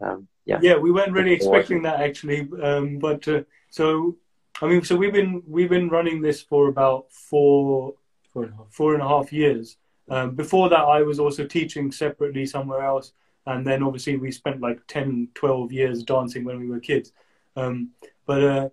um, 0.00 0.28
yeah. 0.44 0.58
Yeah, 0.62 0.76
we 0.76 0.90
weren't 0.90 1.12
really 1.12 1.32
expecting 1.32 1.82
that 1.82 2.00
actually, 2.00 2.48
um, 2.62 2.98
but 2.98 3.26
uh, 3.28 3.42
so 3.70 4.16
I 4.60 4.66
mean, 4.66 4.82
so 4.82 4.96
we've 4.96 5.12
been 5.12 5.42
we've 5.46 5.68
been 5.68 5.88
running 5.88 6.20
this 6.20 6.42
for 6.42 6.68
about 6.68 7.12
four 7.12 7.94
four 8.32 8.44
and 8.44 8.52
a 8.52 8.56
half, 8.56 8.66
four 8.70 8.94
and 8.94 9.02
a 9.02 9.08
half 9.08 9.32
years. 9.32 9.76
Um, 10.08 10.34
before 10.34 10.68
that, 10.70 10.80
I 10.80 11.02
was 11.02 11.20
also 11.20 11.44
teaching 11.44 11.92
separately 11.92 12.46
somewhere 12.46 12.82
else, 12.84 13.12
and 13.46 13.66
then 13.66 13.82
obviously 13.82 14.16
we 14.16 14.32
spent 14.32 14.60
like 14.60 14.80
10, 14.88 15.28
12 15.34 15.72
years 15.72 16.02
dancing 16.02 16.44
when 16.44 16.58
we 16.58 16.68
were 16.68 16.80
kids. 16.80 17.12
Um, 17.54 17.90
but 18.26 18.42
uh, 18.42 18.68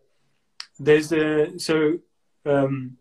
there's 0.80 1.12
a 1.12 1.60
so 1.60 2.00
um, 2.46 2.98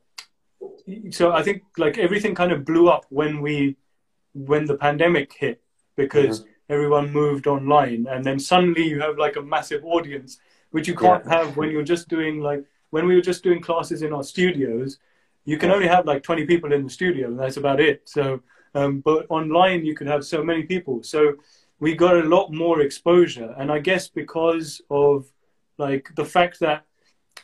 so 1.11 1.33
I 1.33 1.43
think 1.43 1.63
like 1.79 1.99
everything 1.99 2.35
kind 2.35 2.53
of 2.53 2.65
blew 2.65 2.89
up 2.89 3.07
when 3.09 3.41
we 3.41 3.77
when 4.35 4.67
the 4.67 4.77
pandemic 4.77 5.33
hit 5.33 5.63
because. 5.97 6.41
Mm-hmm 6.41 6.51
everyone 6.69 7.13
moved 7.13 7.47
online 7.47 8.07
and 8.11 8.25
then 8.25 8.39
suddenly 8.39 8.87
you 8.87 9.01
have 9.01 9.19
like 9.19 9.37
a 9.37 9.43
massive 9.43 9.85
audience 9.85 10.39
which 10.71 10.89
you 10.89 10.95
can't 10.95 11.25
yeah. 11.25 11.39
have 11.39 11.57
when 11.57 11.71
you're 11.71 11.83
just 11.83 12.09
doing 12.09 12.41
like 12.41 12.65
when 12.91 13.07
we 13.07 13.15
were 13.15 13.21
just 13.21 13.43
doing 13.43 13.61
classes 13.61 14.03
in 14.03 14.13
our 14.13 14.25
studios 14.25 14.99
you 15.45 15.57
can 15.57 15.71
only 15.71 15.87
have 15.87 16.07
like 16.07 16.23
20 16.23 16.45
people 16.45 16.73
in 16.73 16.83
the 16.83 16.91
studio 16.91 17.29
and 17.29 17.39
that's 17.39 17.57
about 17.57 17.81
it. 17.81 18.03
So 18.05 18.43
um, 18.75 19.01
but 19.01 19.27
online 19.31 19.87
you 19.87 19.95
could 19.95 20.09
have 20.09 20.25
so 20.25 20.43
many 20.43 20.65
people. 20.65 21.03
So 21.03 21.37
we 21.79 21.95
got 21.95 22.17
a 22.17 22.29
lot 22.29 22.53
more 22.53 22.81
exposure 22.81 23.55
and 23.59 23.71
i 23.71 23.79
guess 23.79 24.09
because 24.09 24.81
of 24.91 25.27
like 25.79 26.09
the 26.17 26.25
fact 26.25 26.61
that 26.61 26.85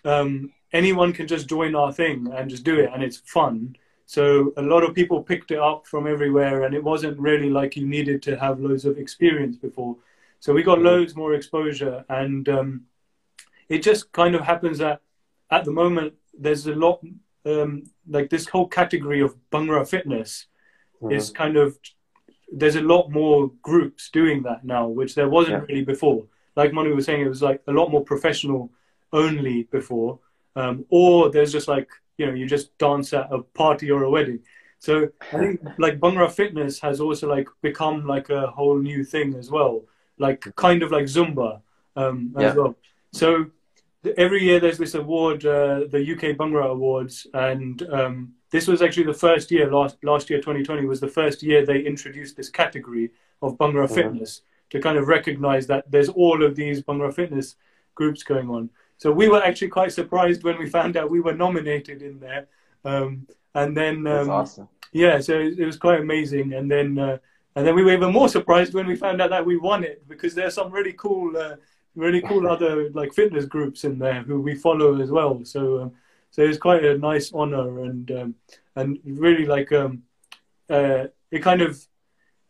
um, 0.05 0.53
anyone 0.73 1.13
can 1.13 1.27
just 1.27 1.49
join 1.49 1.75
our 1.75 1.93
thing 1.93 2.33
and 2.35 2.49
just 2.49 2.65
do 2.65 2.81
it 2.81 2.91
and 2.93 3.03
it's 3.03 3.19
fun 3.19 3.77
so 4.07 4.53
a 4.57 4.63
lot 4.63 4.83
of 4.83 4.95
people 4.95 5.23
picked 5.23 5.51
it 5.51 5.59
up 5.59 5.87
from 5.87 6.07
everywhere, 6.07 6.65
and 6.65 6.75
it 6.75 6.83
wasn't 6.83 7.19
really 7.19 7.51
like 7.51 7.77
you 7.77 7.87
needed 7.87 8.23
to 8.23 8.39
have 8.39 8.61
loads 8.61 8.85
of 8.85 8.99
experience 8.99 9.57
before. 9.57 9.97
So 10.41 10.53
we 10.53 10.63
got 10.63 10.81
loads 10.81 11.15
more 11.15 11.35
exposure, 11.35 12.05
and 12.09 12.49
um, 12.49 12.83
it 13.69 13.83
just 13.83 14.13
kind 14.13 14.35
of 14.35 14.43
happens 14.43 14.79
that 14.79 15.01
at 15.51 15.65
the 15.65 15.73
moment 15.73 16.15
there's 16.37 16.67
a 16.67 16.75
lot 16.75 17.01
um, 17.45 17.85
like 18.09 18.31
this 18.31 18.49
whole 18.49 18.69
category 18.69 19.21
of 19.21 19.37
Bhangra 19.51 19.89
fitness 19.89 20.47
mm-hmm. 21.03 21.15
is 21.15 21.31
kind 21.31 21.57
of 21.57 21.79
there's 22.53 22.77
a 22.77 22.83
lot 22.83 23.11
more 23.11 23.51
groups 23.63 24.11
doing 24.11 24.43
that 24.43 24.65
now, 24.65 24.87
which 24.87 25.15
there 25.15 25.29
wasn't 25.29 25.63
Yeah. 25.63 25.67
really 25.69 25.85
before. 25.85 26.27
Like 26.55 26.73
Manu 26.73 26.95
was 26.95 27.07
saying, 27.07 27.23
it 27.23 27.29
was 27.29 27.43
like 27.43 27.63
a 27.67 27.73
lot 27.73 27.91
more 27.91 28.05
professional 28.05 28.71
only 29.13 29.65
before, 29.65 30.19
um, 30.55 30.85
or 30.91 31.31
there's 31.31 31.53
just 31.53 31.69
like 31.69 31.89
you 32.19 32.27
know 32.27 32.33
you 32.35 32.47
just 32.47 32.77
dance 32.79 33.13
at 33.13 33.33
a 33.33 33.39
party 33.41 33.91
or 33.91 34.05
a 34.05 34.11
wedding. 34.11 34.41
So 34.79 35.09
I 35.33 35.39
think 35.39 35.61
like 35.79 36.01
Bhangra 36.01 36.31
fitness 36.31 36.81
has 36.81 37.01
also 37.01 37.29
like 37.29 37.49
become 37.63 38.07
like 38.07 38.31
a 38.31 38.49
whole 38.49 38.79
new 38.79 39.05
thing 39.05 39.35
as 39.35 39.51
well, 39.51 39.83
like 40.19 40.45
kind 40.57 40.83
of 40.83 40.91
like 40.91 41.05
Zumba 41.05 41.61
um, 41.97 42.35
as 42.37 42.43
Yeah. 42.43 42.55
well. 42.55 42.75
So 43.13 43.47
every 44.17 44.43
year 44.43 44.59
there's 44.59 44.79
this 44.79 44.95
award, 44.95 45.45
uh, 45.45 45.85
the 45.91 46.01
UK 46.13 46.37
Bhangra 46.37 46.67
Awards, 46.71 47.27
and 47.35 47.83
um, 47.93 48.33
this 48.51 48.67
was 48.67 48.83
actually 48.83 49.05
the 49.05 49.15
first 49.15 49.51
year. 49.51 49.71
Last 49.71 49.97
last 50.03 50.31
year, 50.31 50.41
2020 50.41 50.87
was 50.87 51.01
the 51.01 51.09
first 51.09 51.43
year 51.43 51.65
they 51.65 51.81
introduced 51.81 52.37
this 52.37 52.51
category 52.51 53.11
of 53.41 53.57
Bhangra 53.59 53.89
fitness 53.91 54.43
to 54.71 54.81
kind 54.81 54.99
of 54.99 55.07
recognize 55.09 55.67
that 55.67 55.91
there's 55.91 56.09
all 56.09 56.43
of 56.43 56.57
these 56.57 56.83
Bhangra 56.83 57.15
fitness 57.15 57.57
groups 57.95 58.23
going 58.23 58.49
on. 58.49 58.71
So 59.03 59.11
we 59.11 59.27
were 59.29 59.43
actually 59.43 59.67
quite 59.67 59.93
surprised 59.93 60.45
when 60.45 60.57
we 60.61 60.69
found 60.69 60.97
out 60.97 61.11
we 61.11 61.19
were 61.19 61.35
nominated 61.35 62.03
in 62.03 62.21
there. 62.21 62.47
Um, 62.85 63.27
and 63.53 63.77
then 63.77 64.05
That's 64.05 64.29
um, 64.29 64.31
awesome. 64.31 64.69
yeah, 64.93 65.19
so 65.19 65.41
it, 65.41 65.59
it 65.59 65.67
was 65.67 65.77
quite 65.77 65.99
amazing. 65.99 66.53
And 66.53 66.71
then 66.71 67.01
uh, 67.01 67.19
and 67.57 67.67
then 67.67 67.75
we 67.75 67.83
were 67.83 67.95
even 67.95 68.13
more 68.13 68.29
surprised 68.29 68.75
when 68.75 68.87
we 68.87 68.95
found 68.95 69.21
out 69.21 69.31
that 69.31 69.45
we 69.45 69.57
won 69.57 69.83
it 69.83 70.09
because 70.09 70.37
there's 70.37 70.55
some 70.55 70.71
really 70.71 70.93
cool, 70.93 71.37
uh, 71.37 71.57
really 71.97 72.23
cool 72.23 72.47
other 72.47 72.91
like 72.91 73.13
fitness 73.13 73.45
groups 73.45 73.83
in 73.83 73.99
there 73.99 74.23
who 74.23 74.41
we 74.41 74.55
follow 74.55 75.03
as 75.03 75.11
well. 75.11 75.45
So 75.45 75.83
um, 75.83 75.93
so 76.31 76.45
it 76.45 76.47
was 76.47 76.59
quite 76.59 76.85
a 76.85 76.97
nice 76.97 77.33
honor 77.33 77.83
and 77.83 78.09
um, 78.13 78.35
and 78.77 79.01
really 79.05 79.47
like 79.47 79.73
um, 79.73 80.05
uh, 80.71 81.07
it 81.33 81.43
kind 81.43 81.61
of 81.61 81.85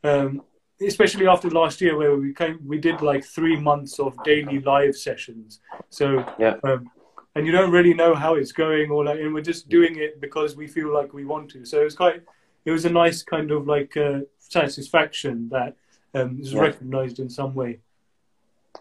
um, 0.05 0.43
especially 0.87 1.27
after 1.27 1.49
last 1.51 1.81
year 1.81 1.97
where 1.97 2.17
we 2.17 2.33
came 2.35 2.59
we 2.67 2.79
did 2.79 3.01
like 3.03 3.25
three 3.25 3.57
months 3.57 3.99
of 3.99 4.23
daily 4.25 4.61
live 4.61 4.97
sessions. 4.97 5.61
So 5.91 6.25
Yeah. 6.39 6.57
um, 6.65 6.91
and 7.35 7.47
you 7.47 7.53
don't 7.53 7.71
really 7.71 7.95
know 7.95 8.15
how 8.15 8.35
it's 8.35 8.53
going 8.53 8.91
or 8.91 9.05
like 9.05 9.19
and 9.21 9.33
we're 9.35 9.41
just 9.53 9.69
doing 9.69 9.97
it 9.97 10.21
because 10.21 10.57
we 10.57 10.67
feel 10.67 10.93
like 10.93 11.13
we 11.15 11.25
want 11.25 11.51
to 11.51 11.65
so 11.65 11.81
it 11.81 11.85
was 11.85 11.95
quite 11.95 12.23
it 12.65 12.71
was 12.71 12.85
a 12.85 12.91
nice 12.91 13.23
kind 13.23 13.51
of 13.51 13.67
like 13.67 13.97
uh, 13.97 14.21
satisfaction 14.39 15.49
that 15.49 15.77
um, 16.15 16.39
is 16.41 16.53
Yeah. 16.55 16.63
recognized 16.63 17.19
in 17.19 17.29
some 17.31 17.55
way 17.55 17.81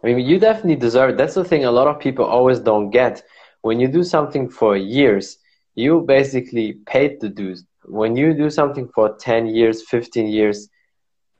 I 0.04 0.08
mean, 0.08 0.20
you 0.26 0.40
definitely 0.40 0.78
deserve 0.78 1.12
it. 1.12 1.18
That's 1.18 1.36
the 1.36 1.44
thing 1.44 1.66
a 1.66 1.72
lot 1.72 1.88
of 1.88 2.00
people 2.00 2.26
always 2.26 2.60
don't 2.60 2.90
get. 2.90 3.24
When 3.62 3.80
you 3.80 3.88
do 3.88 4.04
something 4.04 4.50
for 4.50 4.76
years, 4.76 5.38
you 5.76 6.02
basically 6.02 6.74
paid 6.86 7.20
the 7.22 7.30
dues. 7.30 7.66
When 7.86 8.16
you 8.16 8.34
do 8.34 8.50
something 8.50 8.88
for 8.96 9.16
10 9.18 9.46
years, 9.48 9.84
15 9.84 10.28
years, 10.28 10.70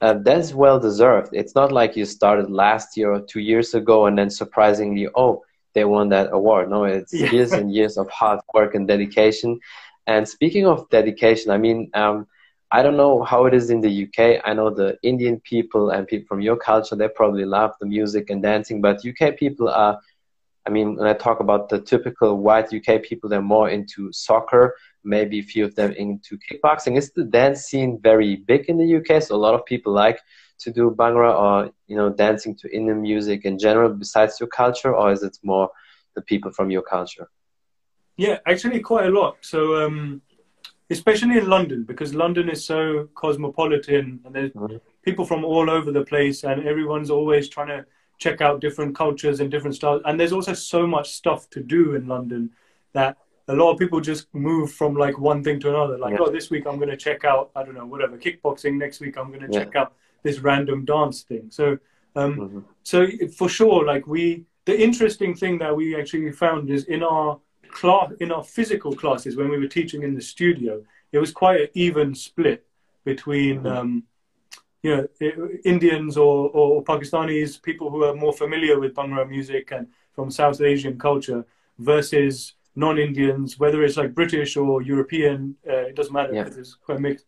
uh, 0.02 0.16
that's 0.24 0.54
well 0.54 0.80
deserved. 0.80 1.30
It's 1.34 1.56
not 1.56 1.72
like 1.72 1.96
you 1.96 2.06
started 2.06 2.50
last 2.52 2.98
year 2.98 3.12
or 3.12 3.22
two 3.22 3.40
years 3.40 3.74
ago 3.74 4.06
and 4.08 4.18
then 4.18 4.30
surprisingly, 4.30 5.08
oh, 5.16 5.42
they 5.74 5.86
won 5.86 6.10
that 6.10 6.30
award. 6.32 6.70
No, 6.70 6.84
it's 6.86 7.14
Yeah. 7.14 7.30
years 7.30 7.56
and 7.56 7.72
years 7.72 7.98
of 7.98 8.10
hard 8.10 8.40
work 8.54 8.76
and 8.76 8.88
dedication. 8.88 9.60
And 10.08 10.28
speaking 10.28 10.66
of 10.68 10.90
dedication, 10.90 11.52
I 11.52 11.58
mean, 11.58 11.90
um, 11.94 12.28
I 12.72 12.82
don't 12.84 12.98
know 12.98 13.24
how 13.24 13.46
it 13.46 13.54
is 13.54 13.70
in 13.70 13.82
the 13.82 13.90
UK. 13.90 14.42
I 14.44 14.54
know 14.54 14.70
the 14.70 14.98
Indian 15.04 15.40
people 15.42 15.90
and 15.92 16.08
people 16.08 16.28
from 16.28 16.42
your 16.42 16.58
culture, 16.58 16.96
they 16.96 17.08
probably 17.10 17.46
love 17.46 17.72
the 17.80 17.86
music 17.88 18.30
and 18.30 18.42
dancing, 18.42 18.82
but 18.82 19.04
UK 19.04 19.32
people 19.32 19.70
are, 19.70 20.00
I 20.66 20.70
mean, 20.70 20.96
when 20.96 21.08
I 21.08 21.14
talk 21.14 21.40
about 21.40 21.70
the 21.70 21.80
typical 21.82 22.38
white 22.38 22.72
UK 22.72 23.02
people, 23.02 23.30
they're 23.30 23.42
more 23.42 23.70
into 23.70 24.12
soccer, 24.14 24.76
maybe 25.04 25.40
a 25.40 25.44
few 25.44 25.66
of 25.66 25.76
them 25.76 25.92
into 25.94 26.38
kickboxing. 26.38 26.98
Is 26.98 27.12
the 27.12 27.24
dance 27.24 27.62
scene 27.62 28.00
very 28.02 28.36
big 28.36 28.66
in 28.70 28.78
the 28.78 28.86
UK? 28.98 29.22
So 29.22 29.36
a 29.36 29.44
lot 29.46 29.56
of 29.56 29.66
people 29.66 29.92
like 29.94 30.20
to 30.60 30.72
do 30.72 30.92
Bhangra 30.92 31.32
or, 31.44 31.72
you 31.88 31.96
know, 31.98 32.10
dancing 32.12 32.56
to 32.58 32.76
Indian 32.76 33.02
music 33.02 33.46
in 33.46 33.58
general 33.58 33.90
besides 33.94 34.40
your 34.40 34.50
culture, 34.50 34.96
or 34.96 35.12
is 35.12 35.24
it 35.24 35.38
more 35.44 35.70
the 36.16 36.22
people 36.22 36.52
from 36.52 36.70
your 36.70 36.84
culture? 36.84 37.28
yeah 38.18 38.38
actually 38.46 38.80
quite 38.82 39.06
a 39.06 39.10
lot 39.10 39.38
so 39.42 39.86
um, 39.86 40.22
especially 40.90 41.38
in 41.38 41.48
london 41.48 41.84
because 41.84 42.14
london 42.14 42.50
is 42.50 42.64
so 42.66 43.08
cosmopolitan 43.16 44.20
and 44.26 44.36
there's 44.36 44.52
Mhm. 44.54 44.82
people 45.04 45.26
from 45.26 45.46
all 45.46 45.70
over 45.70 45.92
the 45.92 46.04
place 46.04 46.44
and 46.44 46.68
everyone's 46.68 47.10
always 47.10 47.48
trying 47.50 47.68
to 47.68 47.86
check 48.22 48.40
out 48.40 48.62
different 48.62 48.96
cultures 48.96 49.40
and 49.40 49.50
different 49.50 49.76
styles 49.76 50.02
and 50.06 50.20
there's 50.20 50.32
also 50.38 50.54
so 50.54 50.86
much 50.96 51.08
stuff 51.22 51.50
to 51.50 51.60
do 51.60 51.96
in 51.96 52.08
london 52.08 52.50
that 52.94 53.18
a 53.48 53.56
lot 53.62 53.72
of 53.72 53.80
people 53.80 54.00
just 54.00 54.24
move 54.50 54.72
from 54.72 54.94
like 54.96 55.18
one 55.18 55.44
thing 55.44 55.60
to 55.60 55.70
another 55.70 55.98
like 55.98 56.14
Yeah. 56.14 56.20
oh 56.22 56.30
this 56.38 56.50
week 56.54 56.66
i'm 56.68 56.78
going 56.78 56.96
to 56.98 57.02
check 57.08 57.26
out 57.32 57.50
i 57.56 57.64
don't 57.64 57.74
know 57.82 57.88
whatever 57.94 58.16
kickboxing 58.26 58.76
next 58.78 59.00
week 59.04 59.18
i'm 59.18 59.30
going 59.34 59.46
to 59.48 59.52
Yeah. 59.52 59.60
check 59.64 59.76
out 59.76 59.94
this 60.24 60.38
random 60.40 60.86
dance 60.86 61.18
thing 61.30 61.46
so 61.50 61.66
um, 62.16 62.32
Mhm. 62.38 62.64
so 62.92 62.98
for 63.40 63.50
sure 63.50 63.80
like 63.92 64.06
we 64.16 64.24
the 64.66 64.78
interesting 64.88 65.34
thing 65.42 65.58
that 65.64 65.76
we 65.76 65.86
actually 66.00 66.32
found 66.46 66.70
is 66.70 66.84
in 66.96 67.02
our 67.02 67.40
class 67.80 68.08
in 68.24 68.30
our 68.36 68.44
physical 68.58 68.94
classes 69.04 69.36
when 69.36 69.50
we 69.54 69.58
were 69.62 69.72
teaching 69.80 70.04
in 70.08 70.14
the 70.20 70.26
studio 70.34 70.74
it 71.16 71.20
was 71.24 71.32
quite 71.44 71.60
an 71.66 71.70
even 71.74 72.08
split 72.28 72.60
between 73.12 73.56
Mhm. 73.64 73.72
um, 73.76 74.04
you 74.84 74.96
know 74.96 75.50
indians 75.64 76.18
or, 76.18 76.50
or 76.50 76.84
pakistanis 76.84 77.62
people 77.62 77.90
who 77.92 78.04
are 78.04 78.16
more 78.16 78.34
familiar 78.34 78.80
with 78.80 78.94
bhangra 78.96 79.28
music 79.30 79.72
and 79.72 79.88
from 80.16 80.32
south 80.32 80.60
asian 80.62 80.98
culture 80.98 81.46
versus 81.80 82.54
non-indians 82.76 83.60
whether 83.60 83.84
it's 83.84 83.98
like 83.98 84.14
british 84.16 84.58
or 84.58 84.82
european 84.82 85.56
uh, 85.70 85.86
it 85.90 85.96
doesn't 85.96 86.14
matter 86.14 86.34
Yeah. 86.34 86.44
because 86.44 86.58
it's 86.58 86.76
quite 86.76 87.00
mixed. 87.00 87.26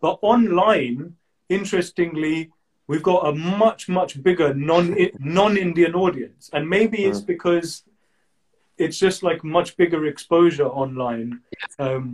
But 0.00 0.18
online 0.22 1.14
interestingly 1.48 2.50
we've 2.86 3.02
got 3.02 3.26
a 3.26 3.32
much 3.34 3.88
much 3.88 4.22
bigger 4.22 4.54
non 4.54 4.84
non-indian 5.18 5.94
audience. 5.94 6.50
And 6.54 6.62
maybe 6.76 6.98
it's 7.08 7.20
Mm. 7.22 7.26
because 7.34 7.68
it's 8.78 8.98
just 9.06 9.22
like 9.28 9.42
much 9.42 9.76
bigger 9.76 10.06
exposure 10.06 10.68
online. 10.82 11.40
Um, 11.78 12.04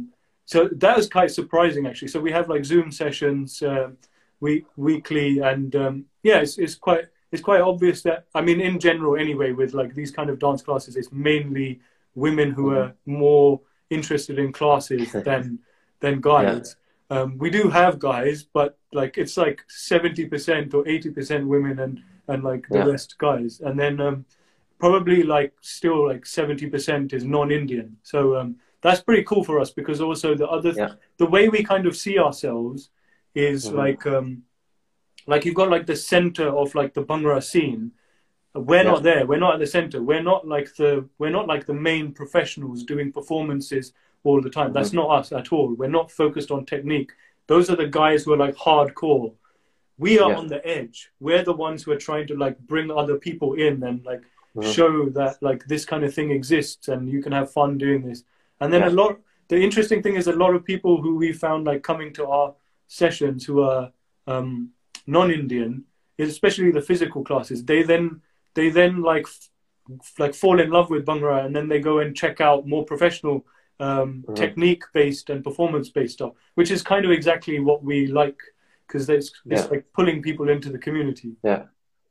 so 0.53 0.59
that 0.83 0.97
was 0.97 1.09
quite 1.17 1.31
surprising 1.31 1.87
actually. 1.87 2.09
So 2.15 2.21
we 2.21 2.33
have 2.33 2.49
like 2.55 2.65
zoom 2.65 2.89
sessions 3.03 3.63
um 3.63 3.89
week, 4.43 4.65
weekly 4.89 5.31
and 5.51 5.71
um, 5.85 5.95
yeah 6.29 6.39
it's, 6.45 6.59
it's 6.65 6.75
quite 6.87 7.05
it's 7.33 7.43
quite 7.49 7.63
obvious 7.73 7.99
that 8.03 8.19
i 8.39 8.41
mean 8.47 8.61
in 8.61 8.77
general 8.89 9.15
anyway 9.25 9.51
with 9.61 9.73
like 9.81 9.93
these 9.95 10.11
kind 10.19 10.29
of 10.31 10.39
dance 10.47 10.63
classes 10.69 10.97
it's 11.01 11.13
mainly 11.31 11.71
women 12.25 12.49
who 12.57 12.67
Mhm. 12.71 12.77
are 12.79 12.91
more 13.07 13.51
interested 13.99 14.37
in 14.45 14.53
classes 14.61 15.07
than 15.29 15.43
than 16.03 16.21
guys 16.21 16.77
um, 17.15 17.37
we 17.43 17.51
do 17.51 17.65
have 17.69 17.95
guys, 17.99 18.39
but 18.59 18.71
like 19.01 19.15
it's 19.23 19.37
like 19.37 19.59
seventy 19.69 20.25
percent 20.33 20.73
or 20.77 20.83
eighty 20.93 21.11
percent 21.11 21.43
women 21.55 21.79
and 21.85 21.95
and 22.31 22.43
like 22.51 22.65
the 22.75 22.79
Yeah. 22.79 22.91
rest 22.93 23.11
guys, 23.19 23.61
and 23.67 23.75
then 23.83 23.95
um, 24.01 24.17
probably 24.79 25.23
like 25.37 25.53
still 25.61 26.01
like 26.11 26.25
seventy 26.25 26.67
percent 26.75 27.13
is 27.13 27.25
non-Indian. 27.25 27.89
So 28.03 28.19
um, 28.39 28.57
that's 28.81 29.03
pretty 29.03 29.25
cool 29.25 29.45
for 29.45 29.61
us 29.61 29.71
because 29.81 30.01
also 30.01 30.29
the 30.35 30.49
other 30.57 30.73
Yeah. 30.75 30.95
the 31.23 31.27
way 31.35 31.45
we 31.51 31.63
kind 31.73 31.87
of 31.87 31.95
see 32.05 32.17
ourselves 32.27 32.91
is 33.35 33.71
Mhm. 33.71 33.75
like 33.75 34.07
um, 34.07 34.43
like 35.27 35.45
you've 35.45 35.55
got 35.55 35.71
like 35.71 35.87
the 35.87 35.97
center 35.97 36.49
of 36.49 36.75
like 36.75 36.95
the 36.95 37.05
Bhangra 37.05 37.43
scene. 37.43 37.93
We're 38.55 38.77
Yeah. 38.85 38.91
not 38.93 39.03
there. 39.03 39.27
We're 39.27 39.39
not 39.39 39.55
at 39.55 39.61
the 39.61 39.67
center. 39.67 40.03
We're 40.03 40.23
not 40.23 40.47
like 40.47 40.75
the 40.77 41.09
we're 41.19 41.31
not 41.31 41.47
like 41.47 41.65
the 41.67 41.75
main 41.75 42.13
professionals 42.13 42.83
doing 42.85 43.13
performances 43.13 43.93
all 44.25 44.41
the 44.41 44.51
time. 44.51 44.73
That's 44.73 44.93
not 44.93 45.11
us 45.19 45.33
at 45.33 45.53
all. 45.53 45.75
We're 45.75 45.89
not 45.99 46.11
focused 46.11 46.51
on 46.51 46.67
technique. 46.67 47.13
Those 47.47 47.71
are 47.71 47.77
the 47.77 47.87
guys 47.89 48.25
who 48.25 48.33
are 48.35 48.37
like 48.47 48.55
hardcore. 48.55 49.33
We 49.99 50.19
are 50.19 50.31
Yeah. 50.31 50.39
on 50.39 50.47
the 50.49 50.67
edge. 50.67 51.11
We're 51.21 51.43
the 51.45 51.53
ones 51.55 51.83
who 51.83 51.93
are 51.93 51.97
trying 52.09 52.27
to 52.29 52.35
like 52.37 52.59
bring 52.59 52.91
other 52.91 53.17
people 53.19 53.55
in 53.55 53.83
and 53.83 54.05
like 54.05 54.23
Mhm. 54.57 54.75
show 54.75 55.09
that 55.11 55.43
like 55.43 55.65
this 55.67 55.85
kind 55.85 56.05
of 56.05 56.13
thing 56.15 56.31
exists 56.31 56.89
and 56.89 57.09
you 57.09 57.23
can 57.23 57.33
have 57.33 57.51
fun 57.51 57.79
doing 57.79 58.03
this. 58.03 58.25
And 58.61 58.73
then 58.73 58.83
Yeah. 58.83 58.89
a 58.91 58.95
lot 59.03 59.21
the 59.49 59.61
interesting 59.61 60.03
thing 60.03 60.17
is 60.17 60.29
a 60.29 60.33
lot 60.45 60.55
of 60.55 60.65
people 60.65 61.03
who 61.03 61.17
we 61.17 61.31
found 61.33 61.67
like 61.67 61.83
coming 61.83 62.11
to 62.15 62.27
our 62.27 62.55
sessions 63.03 63.45
who 63.47 63.63
are 63.63 63.91
um, 64.27 64.71
non-Indian, 65.07 65.85
especially 66.19 66.71
the 66.71 66.81
physical 66.91 67.25
classes, 67.25 67.65
they 67.65 67.83
then 67.83 68.21
they 68.55 68.69
then 68.71 68.93
like 69.03 69.27
f- 69.27 70.19
like 70.19 70.35
fall 70.35 70.61
in 70.61 70.71
love 70.71 70.89
with 70.91 71.07
Bhangra 71.07 71.45
and 71.45 71.55
then 71.57 71.69
they 71.69 71.81
go 71.81 71.95
and 72.01 72.15
check 72.23 72.41
out 72.41 72.67
more 72.75 72.85
professional 72.85 73.37
um, 73.81 74.25
Mhm. 74.29 74.37
technique 74.37 74.85
based 74.95 75.31
and 75.31 75.43
performance 75.43 75.89
based 75.97 76.15
stuff, 76.19 76.33
which 76.59 76.71
is 76.71 76.83
kind 76.83 77.05
of 77.05 77.11
exactly 77.11 77.59
what 77.69 77.83
we 77.83 78.07
like 78.07 78.41
because 78.87 79.09
it's, 79.09 79.29
it's 79.47 79.63
Yeah. 79.65 79.71
like 79.73 79.85
pulling 79.99 80.23
people 80.23 80.47
into 80.55 80.69
the 80.71 80.79
community. 80.87 81.31
Yeah. 81.43 81.63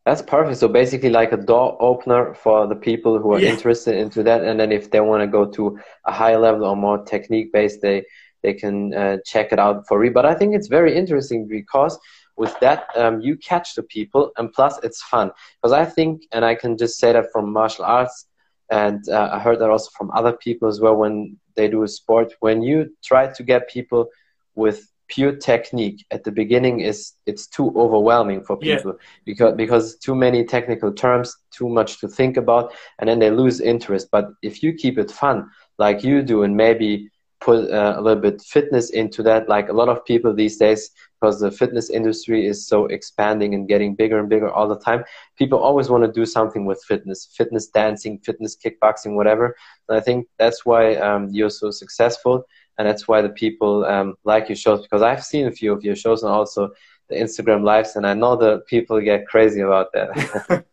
That's 0.05 0.23
perfect. 0.23 0.57
So 0.57 0.67
basically, 0.67 1.11
like 1.11 1.31
a 1.31 1.37
door 1.51 1.77
opener 1.79 2.33
for 2.33 2.65
the 2.71 2.75
people 2.89 3.13
who 3.21 3.29
are 3.35 3.39
Yeah. 3.39 3.51
interested 3.53 3.95
into 4.03 4.23
that, 4.23 4.39
and 4.43 4.59
then 4.59 4.71
if 4.79 4.89
they 4.91 4.99
want 4.99 5.21
to 5.21 5.27
go 5.37 5.45
to 5.57 5.63
a 6.11 6.11
higher 6.11 6.39
level 6.47 6.65
or 6.65 6.75
more 6.75 6.97
technique 7.13 7.49
based, 7.53 7.79
they 7.81 7.97
they 8.43 8.53
can 8.53 8.93
uh, 8.93 9.17
check 9.25 9.51
it 9.51 9.59
out 9.59 9.87
for 9.87 9.99
free. 9.99 10.09
But 10.09 10.25
I 10.25 10.33
think 10.33 10.55
it's 10.55 10.67
very 10.67 10.95
interesting 10.95 11.47
because 11.47 11.97
with 12.37 12.57
that, 12.59 12.85
um, 12.95 13.21
you 13.21 13.35
catch 13.37 13.75
the 13.75 13.83
people, 13.83 14.31
and 14.37 14.51
plus 14.51 14.79
it's 14.83 15.01
fun. 15.03 15.31
Because 15.61 15.73
I 15.73 15.85
think, 15.85 16.23
and 16.31 16.43
I 16.45 16.55
can 16.55 16.77
just 16.77 16.99
say 16.99 17.11
that 17.13 17.25
from 17.31 17.51
martial 17.51 17.85
arts, 17.85 18.27
and 18.71 19.07
uh, 19.09 19.29
I 19.33 19.39
heard 19.39 19.59
that 19.59 19.69
also 19.69 19.89
from 19.97 20.11
other 20.15 20.33
people 20.33 20.67
as 20.69 20.79
well 20.79 20.95
when 20.95 21.37
they 21.55 21.67
do 21.67 21.83
a 21.83 21.87
sport. 21.87 22.33
When 22.39 22.61
you 22.61 22.95
try 23.03 23.27
to 23.27 23.43
get 23.43 23.69
people 23.69 24.07
with 24.55 24.87
pure 25.09 25.33
technique 25.35 26.05
at 26.09 26.23
the 26.23 26.31
beginning 26.31 26.79
is 26.79 27.13
it's 27.25 27.45
too 27.45 27.73
overwhelming 27.75 28.41
for 28.41 28.57
Yeah. 28.61 28.77
people 28.77 28.93
because 29.25 29.55
because 29.55 29.97
too 29.97 30.15
many 30.15 30.45
technical 30.45 30.91
terms, 30.93 31.35
too 31.51 31.67
much 31.67 31.99
to 31.99 32.07
think 32.07 32.37
about, 32.37 32.71
and 32.97 33.09
then 33.09 33.19
they 33.19 33.29
lose 33.29 33.59
interest. 33.59 34.07
But 34.11 34.29
if 34.41 34.63
you 34.63 34.73
keep 34.73 34.97
it 34.97 35.11
fun, 35.11 35.49
like 35.77 36.03
you 36.03 36.21
do, 36.23 36.43
and 36.43 36.55
maybe 36.55 37.10
put 37.41 37.69
uh, 37.71 37.95
a 37.97 38.01
little 38.01 38.21
bit 38.21 38.41
fitness 38.41 38.91
into 38.91 39.23
that, 39.23 39.49
like 39.49 39.69
a 39.69 39.73
lot 39.73 39.89
of 39.89 40.05
people 40.05 40.33
these 40.33 40.57
days, 40.57 40.91
because 41.19 41.39
the 41.39 41.51
fitness 41.51 41.89
industry 41.89 42.47
is 42.47 42.67
so 42.67 42.85
expanding 42.85 43.53
and 43.55 43.67
getting 43.67 43.95
bigger 43.95 44.19
and 44.19 44.29
bigger 44.29 44.49
all 44.49 44.67
the 44.67 44.79
time. 44.79 45.03
People 45.37 45.59
always 45.59 45.89
want 45.89 46.03
to 46.03 46.11
do 46.11 46.25
something 46.25 46.65
with 46.65 46.83
fitness, 46.87 47.29
fitness 47.35 47.67
dancing, 47.67 48.19
fitness 48.19 48.55
kickboxing, 48.55 49.15
whatever. 49.15 49.55
And 49.89 49.97
I 49.97 50.01
think 50.01 50.27
that's 50.39 50.65
why 50.65 50.95
um, 50.95 51.29
you're 51.31 51.49
so 51.49 51.71
successful 51.71 52.45
and 52.77 52.87
that's 52.87 53.07
why 53.07 53.21
the 53.21 53.29
people 53.29 53.85
um, 53.85 54.15
like 54.23 54.49
your 54.49 54.55
shows 54.55 54.81
because 54.81 55.01
I've 55.01 55.23
seen 55.23 55.47
a 55.47 55.51
few 55.51 55.71
of 55.71 55.83
your 55.83 55.95
shows 55.95 56.23
and 56.23 56.31
also 56.31 56.71
the 57.09 57.15
Instagram 57.15 57.63
lives, 57.63 57.95
and 57.95 58.07
I 58.07 58.13
know 58.13 58.35
the 58.35 58.59
people 58.67 58.99
get 59.01 59.27
crazy 59.27 59.61
about 59.61 59.91
that. 59.93 60.65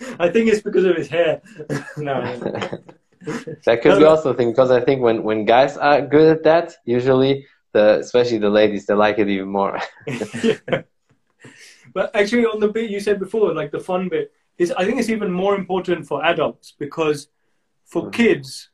I 0.18 0.28
think 0.30 0.50
it's 0.50 0.62
because 0.62 0.84
of 0.84 0.96
his 0.96 1.08
hair. 1.08 1.40
No, 1.96 2.14
that 3.66 3.82
could 3.82 3.98
be 3.98 4.04
also 4.04 4.30
a 4.30 4.34
thing 4.34 4.50
because 4.50 4.70
I 4.70 4.80
think 4.80 5.02
when 5.02 5.22
when 5.22 5.44
guys 5.44 5.76
are 5.76 6.00
good 6.00 6.28
at 6.36 6.42
that, 6.44 6.74
usually 6.84 7.46
the 7.72 7.98
especially 8.00 8.38
the 8.38 8.50
ladies 8.50 8.86
they 8.86 8.94
like 8.94 9.18
it 9.18 9.28
even 9.28 9.48
more. 9.48 9.78
yeah. 10.42 10.82
But 11.92 12.14
actually, 12.14 12.46
on 12.46 12.60
the 12.60 12.68
bit 12.68 12.90
you 12.90 13.00
said 13.00 13.18
before, 13.18 13.52
like 13.54 13.72
the 13.72 13.80
fun 13.80 14.08
bit, 14.08 14.32
is 14.58 14.70
I 14.72 14.84
think 14.84 15.00
it's 15.00 15.08
even 15.08 15.32
more 15.32 15.56
important 15.56 16.06
for 16.06 16.24
adults 16.24 16.74
because 16.78 17.28
for 17.84 18.02
Mhm. 18.04 18.12
kids, 18.12 18.70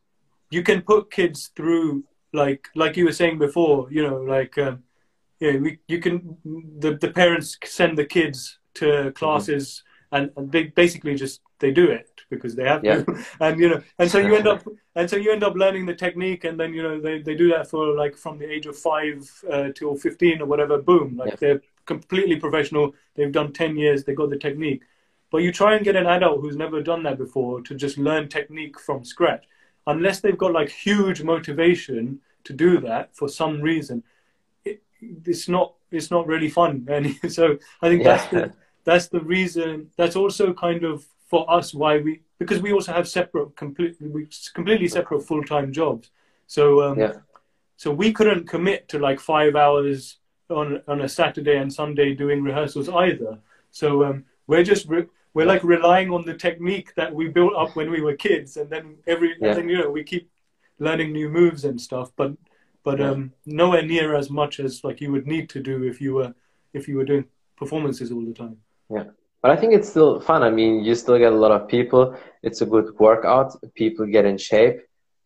you 0.50 0.62
can 0.62 0.82
put 0.82 1.10
kids 1.10 1.50
through 1.56 2.04
like 2.32 2.68
like 2.74 2.96
you 2.98 3.04
were 3.06 3.12
saying 3.20 3.38
before, 3.38 3.88
you 3.90 4.02
know, 4.06 4.18
like 4.36 4.58
um, 4.58 4.82
yeah, 5.40 5.56
we, 5.56 5.78
you 5.88 5.98
can 6.00 6.36
the 6.78 6.90
the 7.00 7.10
parents 7.10 7.56
send 7.64 7.96
the 7.96 8.04
kids 8.04 8.58
to 8.74 9.12
classes 9.12 9.82
and, 10.12 10.30
and 10.36 10.52
they 10.52 10.64
basically 10.64 11.14
just 11.14 11.40
they 11.58 11.70
do 11.70 11.90
it 11.90 12.10
because 12.30 12.54
they 12.54 12.64
have 12.64 12.84
Yeah. 12.84 13.02
to, 13.02 13.24
and 13.40 13.58
you 13.60 13.68
know, 13.68 13.82
and 13.98 14.10
so 14.10 14.18
you 14.18 14.34
end 14.36 14.46
up 14.46 14.64
and 14.96 15.08
so 15.08 15.16
you 15.16 15.32
end 15.32 15.44
up 15.44 15.54
learning 15.54 15.86
the 15.86 15.94
technique, 15.94 16.44
and 16.44 16.58
then 16.58 16.74
you 16.74 16.82
know 16.82 17.00
they, 17.00 17.20
they 17.20 17.34
do 17.34 17.48
that 17.50 17.68
for 17.68 17.94
like 17.94 18.16
from 18.16 18.38
the 18.38 18.50
age 18.50 18.66
of 18.66 18.76
five 18.78 19.30
uh, 19.50 19.68
till 19.74 19.96
fifteen 19.96 20.40
or 20.42 20.46
whatever. 20.46 20.78
Boom, 20.78 21.16
like 21.16 21.30
Yeah. 21.32 21.36
they're 21.40 21.62
completely 21.86 22.36
professional. 22.36 22.94
They've 23.14 23.32
done 23.32 23.52
ten 23.52 23.76
years. 23.76 24.04
They 24.04 24.14
got 24.14 24.30
the 24.30 24.38
technique. 24.38 24.82
But 25.30 25.38
you 25.38 25.52
try 25.52 25.74
and 25.74 25.84
get 25.84 25.96
an 25.96 26.06
adult 26.06 26.40
who's 26.40 26.56
never 26.56 26.82
done 26.82 27.02
that 27.02 27.18
before 27.18 27.60
to 27.62 27.74
just 27.74 27.98
learn 27.98 28.28
technique 28.28 28.78
from 28.78 29.04
scratch, 29.04 29.44
unless 29.86 30.20
they've 30.20 30.38
got 30.38 30.52
like 30.52 30.68
huge 30.70 31.22
motivation 31.22 32.20
to 32.44 32.52
do 32.52 32.80
that 32.80 33.14
for 33.16 33.28
some 33.28 33.60
reason. 33.60 34.02
It, 34.64 34.82
it's 35.00 35.48
not 35.48 35.74
it's 35.90 36.10
not 36.10 36.26
really 36.26 36.48
fun, 36.48 36.86
and 36.90 37.14
so 37.32 37.58
I 37.82 37.88
think 37.88 38.04
that's 38.04 38.26
the 38.30 38.52
that's 38.84 39.08
the 39.08 39.20
reason. 39.20 39.90
That's 39.96 40.16
also 40.16 40.52
kind 40.54 40.84
of 40.84 41.04
for 41.26 41.48
us 41.50 41.74
why 41.74 41.98
we 41.98 42.20
because 42.38 42.60
we 42.60 42.72
also 42.72 42.92
have 42.92 43.08
separate 43.08 43.56
completely 43.56 44.08
we 44.08 44.28
completely 44.54 44.88
separate 44.88 45.22
full 45.22 45.42
time 45.44 45.72
jobs. 45.72 46.10
So 46.46 46.82
um, 46.82 46.98
Yeah. 46.98 47.12
so 47.76 47.90
we 47.90 48.12
couldn't 48.12 48.48
commit 48.48 48.88
to 48.88 48.98
like 48.98 49.20
five 49.20 49.56
hours 49.56 50.18
on 50.50 50.82
on 50.88 51.00
a 51.02 51.08
Saturday 51.08 51.56
and 51.58 51.72
Sunday 51.72 52.14
doing 52.14 52.42
rehearsals 52.42 52.88
either. 52.88 53.38
So 53.70 54.04
um, 54.04 54.24
we're 54.46 54.62
just 54.64 54.86
re- 54.88 55.06
we're 55.34 55.46
like 55.46 55.64
relying 55.64 56.10
on 56.12 56.24
the 56.24 56.34
technique 56.34 56.94
that 56.94 57.14
we 57.14 57.28
built 57.28 57.54
up 57.56 57.76
when 57.76 57.90
we 57.90 58.00
were 58.00 58.16
kids, 58.16 58.56
and 58.56 58.70
then 58.70 58.96
every 59.06 59.30
Yeah. 59.40 59.48
and 59.48 59.56
then 59.58 59.68
you 59.68 59.78
know 59.78 59.90
we 59.90 60.04
keep 60.04 60.30
learning 60.78 61.12
new 61.12 61.28
moves 61.28 61.64
and 61.64 61.80
stuff, 61.80 62.12
but 62.16 62.32
but 62.84 62.98
Yeah. 63.00 63.10
um, 63.10 63.32
nowhere 63.44 63.82
near 63.82 64.14
as 64.14 64.30
much 64.30 64.60
as 64.60 64.84
like 64.84 65.00
you 65.00 65.10
would 65.12 65.26
need 65.26 65.48
to 65.50 65.60
do 65.60 65.82
if 65.82 66.00
you 66.00 66.14
were 66.14 66.32
if 66.72 66.86
you 66.88 66.96
were 66.96 67.04
doing 67.12 67.24
performances 67.56 68.12
all 68.12 68.24
the 68.24 68.34
time. 68.34 68.58
But 69.46 69.56
I 69.56 69.60
think 69.60 69.74
it's 69.74 69.88
still 69.88 70.18
fun. 70.18 70.42
I 70.42 70.50
mean, 70.50 70.82
you 70.82 70.96
still 70.96 71.18
get 71.18 71.32
a 71.32 71.36
lot 71.36 71.52
of 71.52 71.68
people. 71.68 72.16
It's 72.42 72.62
a 72.62 72.66
good 72.66 72.88
workout. 72.98 73.52
People 73.76 74.04
get 74.04 74.24
in 74.24 74.38
shape 74.38 74.80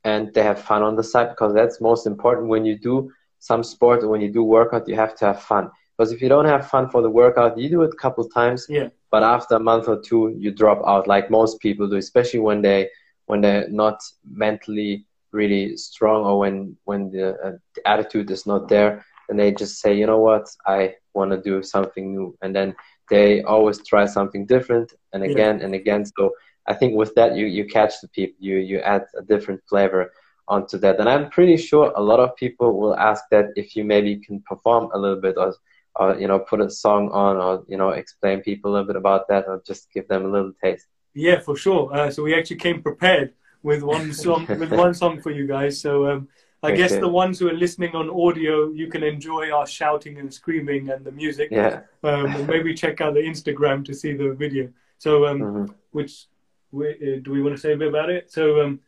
and 0.05 0.31
they 0.35 0.43
have 0.43 0.61
fun 0.61 0.83
on 0.83 0.95
the 0.95 1.03
side 1.03 1.31
because 1.31 1.55
that's 1.55 1.81
most 1.81 2.07
important 2.07 2.49
when 2.49 2.67
you 2.67 2.79
do 2.79 3.11
some 3.39 3.63
sport 3.65 4.03
or 4.03 4.09
when 4.09 4.21
you 4.21 4.31
do 4.31 4.43
workout, 4.43 4.87
you 4.87 4.95
have 4.95 5.17
to 5.17 5.25
have 5.25 5.41
fun. 5.41 5.71
Because 5.97 6.13
if 6.13 6.21
you 6.21 6.29
don't 6.29 6.45
have 6.45 6.69
fun 6.69 6.91
for 6.91 7.01
the 7.01 7.09
workout, 7.09 7.57
you 7.57 7.71
do 7.71 7.81
it 7.81 7.95
a 7.95 7.97
couple 7.97 8.29
times, 8.29 8.67
Yeah. 8.69 8.89
but 9.11 9.23
after 9.23 9.55
a 9.55 9.59
month 9.71 9.89
or 9.89 9.99
two, 9.99 10.35
you 10.37 10.51
drop 10.51 10.83
out 10.87 11.07
like 11.09 11.31
most 11.31 11.59
people 11.59 11.89
do, 11.89 11.97
especially 11.97 12.41
when 12.41 12.61
they 12.61 12.91
when 13.25 13.41
they're 13.41 13.71
not 13.71 13.99
mentally 14.45 15.07
really 15.33 15.79
strong 15.79 16.27
or 16.27 16.39
when 16.41 16.77
when 16.85 17.11
the, 17.11 17.27
uh, 17.47 17.53
the 17.75 17.83
attitude 17.89 18.31
is 18.31 18.45
not 18.45 18.69
there, 18.69 19.03
and 19.31 19.39
they 19.39 19.51
just 19.51 19.81
say, 19.81 19.95
you 19.95 20.07
know 20.07 20.21
what, 20.29 20.47
I 20.67 20.97
want 21.15 21.31
to 21.31 21.41
do 21.41 21.63
something 21.63 22.05
new, 22.15 22.37
and 22.43 22.55
then 22.55 22.77
they 23.11 23.43
always 23.43 23.79
try 23.87 24.07
something 24.07 24.47
different 24.47 24.93
and 25.13 25.23
Yeah. 25.23 25.31
again 25.33 25.61
and 25.63 25.75
again. 25.75 26.05
So 26.17 26.31
I 26.67 26.75
think 26.75 26.97
with 26.97 27.15
that 27.17 27.37
you 27.37 27.47
you 27.47 27.65
catch 27.67 27.95
the 28.03 28.09
people, 28.09 28.37
you 28.49 28.57
you 28.71 28.79
add 28.81 29.05
a 29.19 29.23
different 29.23 29.61
flavor 29.69 30.13
onto 30.49 30.77
that, 30.79 30.99
and 31.01 31.09
I'm 31.09 31.31
pretty 31.31 31.57
sure 31.57 31.93
a 31.97 32.03
lot 32.11 32.21
of 32.21 32.37
people 32.37 32.79
will 32.81 32.97
ask 32.97 33.23
that 33.31 33.47
if 33.57 33.77
you 33.77 33.85
maybe 33.85 34.17
can 34.27 34.43
perform 34.51 34.91
a 34.95 34.99
little 34.99 35.21
bit 35.21 35.37
or 35.37 35.55
or 35.97 36.17
you 36.19 36.29
know 36.29 36.39
put 36.39 36.61
a 36.61 36.71
song 36.71 37.11
on 37.13 37.37
or 37.37 37.65
you 37.69 37.77
know 37.77 37.91
explain 37.91 38.41
people 38.41 38.71
a 38.71 38.73
little 38.73 38.87
bit 38.87 38.97
about 38.97 39.29
that 39.29 39.45
or 39.49 39.63
just 39.67 39.93
give 39.93 40.07
them 40.09 40.25
a 40.25 40.29
little 40.29 40.53
taste. 40.63 40.87
Yeah, 41.15 41.41
for 41.41 41.57
sure. 41.57 41.93
Uh, 41.93 42.11
so 42.11 42.23
we 42.23 42.35
actually 42.35 42.57
came 42.67 42.83
prepared 42.83 43.33
with 43.63 43.83
one 43.83 44.13
song 44.13 44.47
with 44.59 44.71
one 44.85 44.95
song 44.95 45.21
for 45.21 45.31
you 45.31 45.47
guys. 45.47 45.81
So 45.81 46.07
um, 46.11 46.29
I 46.63 46.73
guess 46.73 46.93
the 46.97 47.09
ones 47.09 47.39
who 47.39 47.49
are 47.49 47.55
listening 47.55 47.95
on 47.95 48.11
audio, 48.11 48.71
you 48.71 48.89
can 48.89 49.03
enjoy 49.03 49.51
our 49.51 49.67
shouting 49.67 50.19
and 50.19 50.33
screaming 50.33 50.91
and 50.91 51.05
the 51.05 51.13
music. 51.13 51.49
Yeah. 51.51 51.81
Um, 52.03 52.47
maybe 52.47 52.75
check 52.75 53.01
out 53.01 53.15
the 53.15 53.21
Instagram 53.21 53.85
to 53.87 53.95
see 53.95 54.13
the 54.13 54.35
video. 54.35 54.69
So 54.99 55.27
um, 55.27 55.41
Mhm. 55.41 55.75
which 55.93 56.27
we, 56.71 56.89
uh, 56.91 57.21
do 57.23 57.31
we 57.33 57.43
want 57.43 57.55
to 57.57 57.61
say 57.61 57.73
a 57.73 57.77
bit 57.77 57.89
about 57.89 58.11
it? 58.11 58.31
So 58.31 58.61
um, 58.61 58.81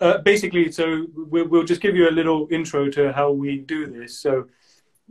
uh, 0.00 0.18
basically, 0.18 0.72
so 0.72 1.06
we'll, 1.14 1.46
we'll 1.46 1.64
just 1.64 1.82
give 1.82 1.94
you 1.94 2.08
a 2.08 2.10
little 2.20 2.48
intro 2.50 2.88
to 2.90 3.12
how 3.12 3.30
we 3.32 3.58
do 3.58 3.86
this. 3.86 4.18
So 4.18 4.46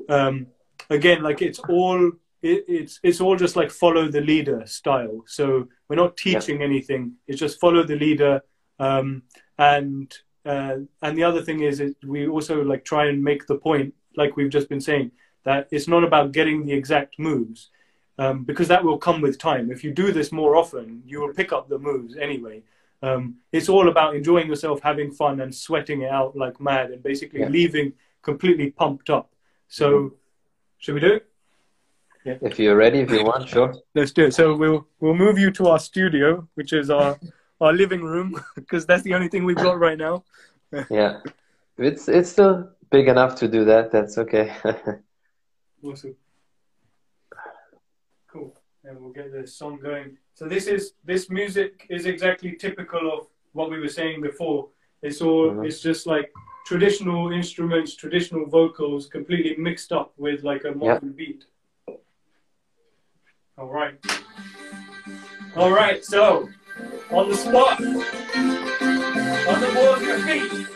um, 0.09 0.47
again, 0.89 1.21
like 1.21 1.41
it's 1.43 1.59
all 1.59 2.11
it, 2.41 2.65
it's 2.67 2.99
it's 3.03 3.21
all 3.21 3.35
just 3.35 3.55
like 3.55 3.69
follow 3.69 4.07
the 4.07 4.21
leader 4.21 4.63
style. 4.65 5.23
So 5.27 5.67
we're 5.87 5.95
not 5.95 6.17
teaching 6.17 6.63
anything. 6.63 7.13
It's 7.27 7.39
just 7.39 7.59
follow 7.59 7.83
the 7.83 7.95
leader. 7.95 8.41
Um, 8.79 9.21
and 9.59 10.11
uh, 10.45 10.77
and 11.01 11.17
the 11.17 11.23
other 11.23 11.41
thing 11.41 11.61
is, 11.61 11.79
is 11.79 11.95
we 12.05 12.27
also 12.27 12.63
like 12.63 12.83
try 12.83 13.07
and 13.07 13.23
make 13.23 13.47
the 13.47 13.55
point, 13.55 13.93
like 14.15 14.35
we've 14.35 14.49
just 14.49 14.69
been 14.69 14.81
saying, 14.81 15.11
that 15.43 15.67
it's 15.71 15.87
not 15.87 16.03
about 16.03 16.31
getting 16.31 16.65
the 16.65 16.73
exact 16.73 17.17
moves 17.17 17.69
um, 18.17 18.43
because 18.43 18.67
that 18.67 18.83
will 18.83 18.97
come 18.97 19.21
with 19.21 19.37
time. 19.37 19.71
If 19.71 19.83
you 19.83 19.91
do 19.91 20.11
this 20.11 20.31
more 20.31 20.55
often, 20.55 21.01
you 21.05 21.19
will 21.21 21.33
pick 21.33 21.51
up 21.51 21.69
the 21.69 21.79
moves 21.79 22.15
anyway. 22.17 22.63
Um, 23.01 23.37
it's 23.51 23.69
all 23.69 23.89
about 23.89 24.15
enjoying 24.15 24.47
yourself, 24.47 24.81
having 24.81 25.11
fun, 25.11 25.41
and 25.41 25.53
sweating 25.53 26.01
it 26.01 26.11
out 26.11 26.35
like 26.35 26.61
mad, 26.61 26.91
and 26.91 27.01
basically 27.01 27.39
Yeah. 27.39 27.49
leaving 27.49 27.93
completely 28.21 28.69
pumped 28.69 29.09
up. 29.09 29.33
So, 29.67 30.13
should 30.77 30.93
we 30.95 30.99
do 31.01 31.13
it? 31.13 31.27
If 32.23 32.59
you're 32.59 32.75
ready, 32.75 32.99
if 32.99 33.09
you 33.09 33.23
want, 33.23 33.49
sure. 33.49 33.73
Let's 33.95 34.11
do 34.11 34.25
it. 34.25 34.35
So 34.35 34.55
we'll 34.55 34.87
we'll 34.99 35.15
move 35.15 35.39
you 35.39 35.49
to 35.51 35.67
our 35.69 35.79
studio, 35.79 36.47
which 36.53 36.71
is 36.73 36.91
our 36.91 37.19
our 37.61 37.71
living 37.73 38.01
room, 38.03 38.43
because 38.55 38.85
that's 38.85 39.03
the 39.03 39.13
only 39.13 39.27
thing 39.29 39.45
we've 39.45 39.55
got 39.55 39.79
right 39.79 39.97
now. 39.97 40.23
Yeah. 40.89 41.19
It's 41.77 42.07
it's 42.07 42.29
still 42.29 42.69
big 42.91 43.07
enough 43.09 43.35
to 43.41 43.47
do 43.47 43.65
that. 43.65 43.91
That's 43.91 44.17
okay. 44.17 44.53
Awesome. 45.83 46.15
Cool. 48.31 48.55
And 48.85 49.01
we'll 49.01 49.11
get 49.11 49.33
the 49.33 49.45
song 49.47 49.79
going. 49.81 50.17
So 50.35 50.47
this 50.47 50.67
is 50.67 50.93
this 51.03 51.29
music 51.29 51.87
is 51.89 52.05
exactly 52.05 52.51
typical 52.55 53.11
of 53.11 53.27
what 53.53 53.69
we 53.69 53.79
were 53.79 53.89
saying 53.89 54.21
before. 54.21 54.69
It's 55.01 55.21
all 55.21 55.49
Mhm. 55.51 55.65
it's 55.67 55.81
just 55.81 56.05
like 56.07 56.31
traditional 56.65 57.31
instruments, 57.33 57.95
traditional 57.95 58.45
vocals, 58.45 59.07
completely 59.07 59.55
mixed 59.57 59.91
up 59.91 60.13
with 60.17 60.43
like 60.43 60.63
a 60.63 60.71
modern 60.71 61.11
beat. 61.11 61.43
All 63.57 63.67
right. 63.79 63.95
All 65.57 65.71
right. 65.71 66.05
So 66.05 66.47
on 67.11 67.29
the 67.29 67.35
spot, 67.35 67.79
on 67.81 69.59
the 69.59 69.71
ball 69.73 69.95
of 69.95 70.01
your 70.01 70.19
feet. 70.19 70.67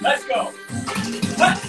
Let's 0.00 0.24
go. 0.26 0.54
Ha, 1.38 1.67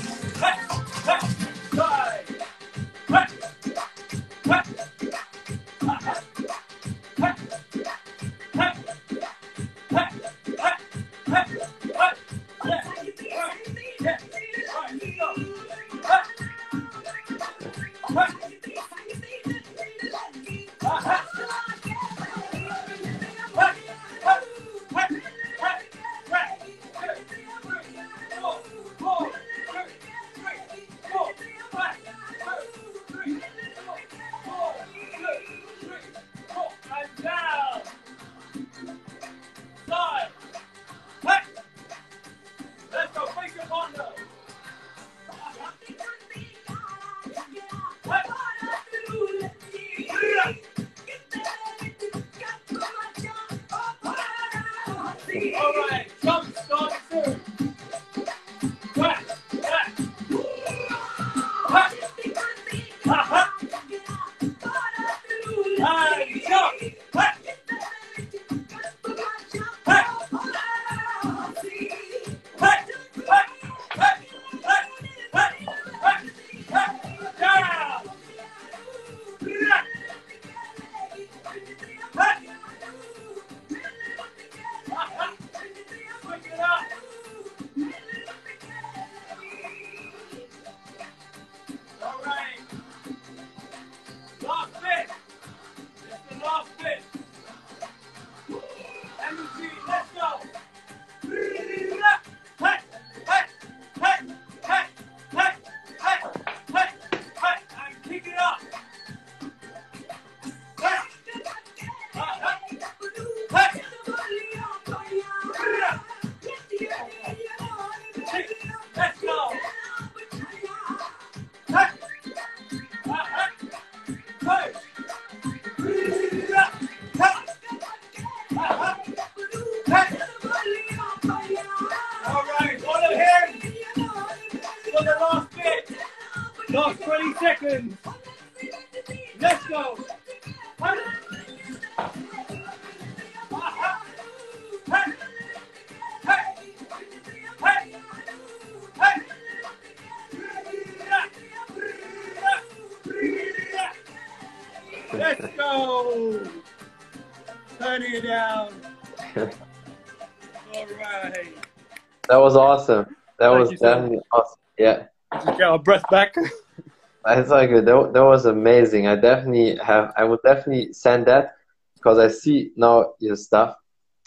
That 162.30 162.38
was 162.38 162.56
awesome. 162.56 163.06
That 163.40 163.50
Thank 163.50 163.60
was 163.60 163.72
you 163.72 163.78
so 163.78 163.86
definitely 163.86 164.20
awesome. 164.32 164.60
Yeah. 164.78 165.06
Just 165.34 165.58
get 165.58 165.62
our 165.62 165.80
breath 165.80 166.04
back. 166.10 166.36
That's 167.26 167.52
all 167.52 167.68
good. 167.68 167.86
That, 167.86 168.14
that 168.14 168.24
was 168.24 168.46
amazing. 168.46 169.08
I 169.08 169.16
definitely 169.16 169.78
have. 169.78 170.14
I 170.16 170.24
would 170.24 170.40
definitely 170.46 170.94
send 170.94 171.26
that 171.26 171.56
because 171.96 172.18
I 172.18 172.28
see 172.28 172.72
now 172.76 173.14
your 173.20 173.36
stuff, 173.36 173.76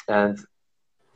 and 0.08 0.38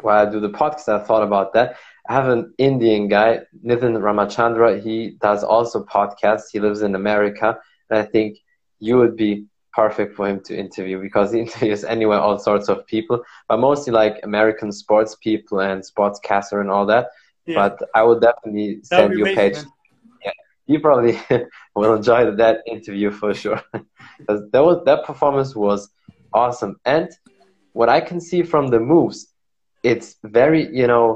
while 0.00 0.26
I 0.26 0.30
do 0.30 0.40
the 0.40 0.50
podcast, 0.50 0.88
I 0.88 1.04
thought 1.04 1.22
about 1.22 1.52
that. 1.54 1.76
I 2.08 2.14
have 2.14 2.28
an 2.28 2.54
Indian 2.58 3.08
guy, 3.08 3.40
Nitin 3.64 3.98
Ramachandra. 3.98 4.82
He 4.82 5.16
does 5.20 5.44
also 5.44 5.84
podcasts. 5.84 6.50
He 6.52 6.60
lives 6.60 6.82
in 6.82 6.94
America, 6.94 7.58
and 7.90 7.98
I 7.98 8.04
think 8.04 8.38
you 8.78 8.96
would 8.98 9.16
be 9.16 9.46
perfect 9.80 10.10
for 10.16 10.24
him 10.30 10.40
to 10.48 10.52
interview 10.64 10.96
because 11.06 11.28
he 11.32 11.38
interviews 11.46 11.84
anywhere 11.84 12.18
all 12.26 12.38
sorts 12.48 12.68
of 12.72 12.86
people, 12.94 13.18
but 13.48 13.58
mostly 13.68 13.92
like 14.02 14.14
American 14.30 14.70
sports 14.72 15.12
people 15.26 15.60
and 15.60 15.82
sportscaster 15.90 16.60
and 16.62 16.70
all 16.74 16.86
that. 16.94 17.06
Yeah. 17.46 17.56
But 17.60 17.74
I 17.94 18.02
would 18.06 18.20
definitely 18.28 18.80
send 18.82 19.08
you 19.18 19.24
a 19.26 19.34
page 19.40 19.54
man. 19.56 19.66
you 20.66 20.80
probably 20.80 21.14
will 21.76 21.94
enjoy 21.94 22.30
that 22.44 22.56
interview 22.66 23.10
for 23.20 23.30
sure 23.42 23.60
because 24.18 24.40
that 24.52 24.64
was 24.68 24.78
that 24.88 25.04
performance 25.10 25.54
was 25.54 25.80
awesome 26.32 26.74
and 26.84 27.08
what 27.78 27.88
i 27.88 28.00
can 28.08 28.20
see 28.20 28.42
from 28.52 28.64
the 28.74 28.80
moves 28.92 29.18
it's 29.82 30.08
very 30.24 30.62
you 30.80 30.86
know 30.92 31.06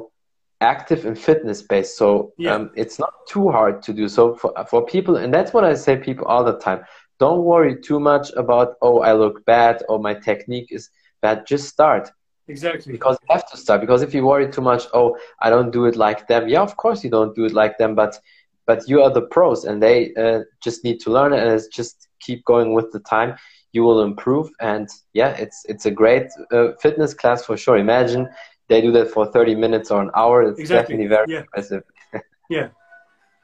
active 0.61 1.01
and 1.09 1.19
fitness 1.19 1.59
based 1.73 1.95
so 2.03 2.09
Yeah. 2.39 2.55
um, 2.55 2.71
it's 2.83 2.99
not 3.05 3.13
too 3.33 3.47
hard 3.51 3.83
to 3.87 3.93
do 4.01 4.07
so 4.17 4.23
for, 4.41 4.53
for 4.71 4.81
people 4.95 5.15
and 5.23 5.33
that's 5.35 5.53
what 5.55 5.65
i 5.65 5.75
say 5.75 5.97
people 6.09 6.27
all 6.33 6.45
the 6.45 6.59
time 6.69 6.81
don't 7.21 7.45
worry 7.45 7.75
too 7.89 8.01
much 8.01 8.27
about 8.43 8.69
oh 8.83 9.01
i 9.01 9.13
look 9.13 9.45
bad 9.45 9.83
or 9.89 9.99
my 9.99 10.15
technique 10.15 10.69
is 10.71 10.91
bad. 11.23 11.47
Just 11.47 11.69
start. 11.69 12.11
Exactly. 12.49 12.93
because 12.93 13.17
you 13.23 13.33
have 13.35 13.49
to 13.51 13.57
start. 13.57 13.81
Because 13.81 14.03
if 14.03 14.13
you 14.13 14.27
worry 14.27 14.51
too 14.51 14.63
much 14.73 14.85
oh 14.93 15.17
i 15.41 15.51
don't 15.51 15.71
do 15.71 15.85
it 15.85 15.97
like 15.97 16.27
them. 16.27 16.49
Yeah 16.49 16.63
of 16.63 16.77
course 16.77 17.05
you 17.05 17.11
don't 17.11 17.35
do 17.37 17.45
it 17.45 17.53
like 17.53 17.79
them 17.79 17.95
but 17.95 18.19
but 18.67 18.89
you 18.89 19.03
are 19.03 19.13
the 19.19 19.27
pros 19.35 19.65
and 19.65 19.83
they 19.83 19.97
uh, 20.15 20.41
just 20.67 20.85
need 20.85 20.99
to 21.01 21.11
learn 21.11 21.33
it 21.33 21.41
and 21.43 21.51
it's 21.53 21.69
just 21.69 22.09
keep 22.21 22.45
going 22.45 22.75
with 22.75 22.91
the 22.93 23.01
time. 23.01 23.37
You 23.73 23.83
will 23.85 24.03
improve 24.03 24.51
and 24.61 24.89
yeah 25.13 25.31
it's 25.45 25.59
it's 25.73 25.87
a 25.87 25.95
great 26.03 26.29
uh, 26.53 26.69
fitness 26.83 27.13
class 27.15 27.45
for 27.45 27.57
sure. 27.57 27.77
Imagine 27.77 28.29
they 28.69 28.81
do 28.81 28.93
that 28.93 29.11
for 29.11 29.27
30 29.27 29.57
minutes 29.57 29.91
or 29.91 30.01
an 30.01 30.11
hour. 30.17 30.43
It's 30.43 30.59
Exactly, 30.61 30.95
definitely 30.97 31.09
very 31.17 31.33
yeah. 31.33 31.41
impressive. 31.41 31.83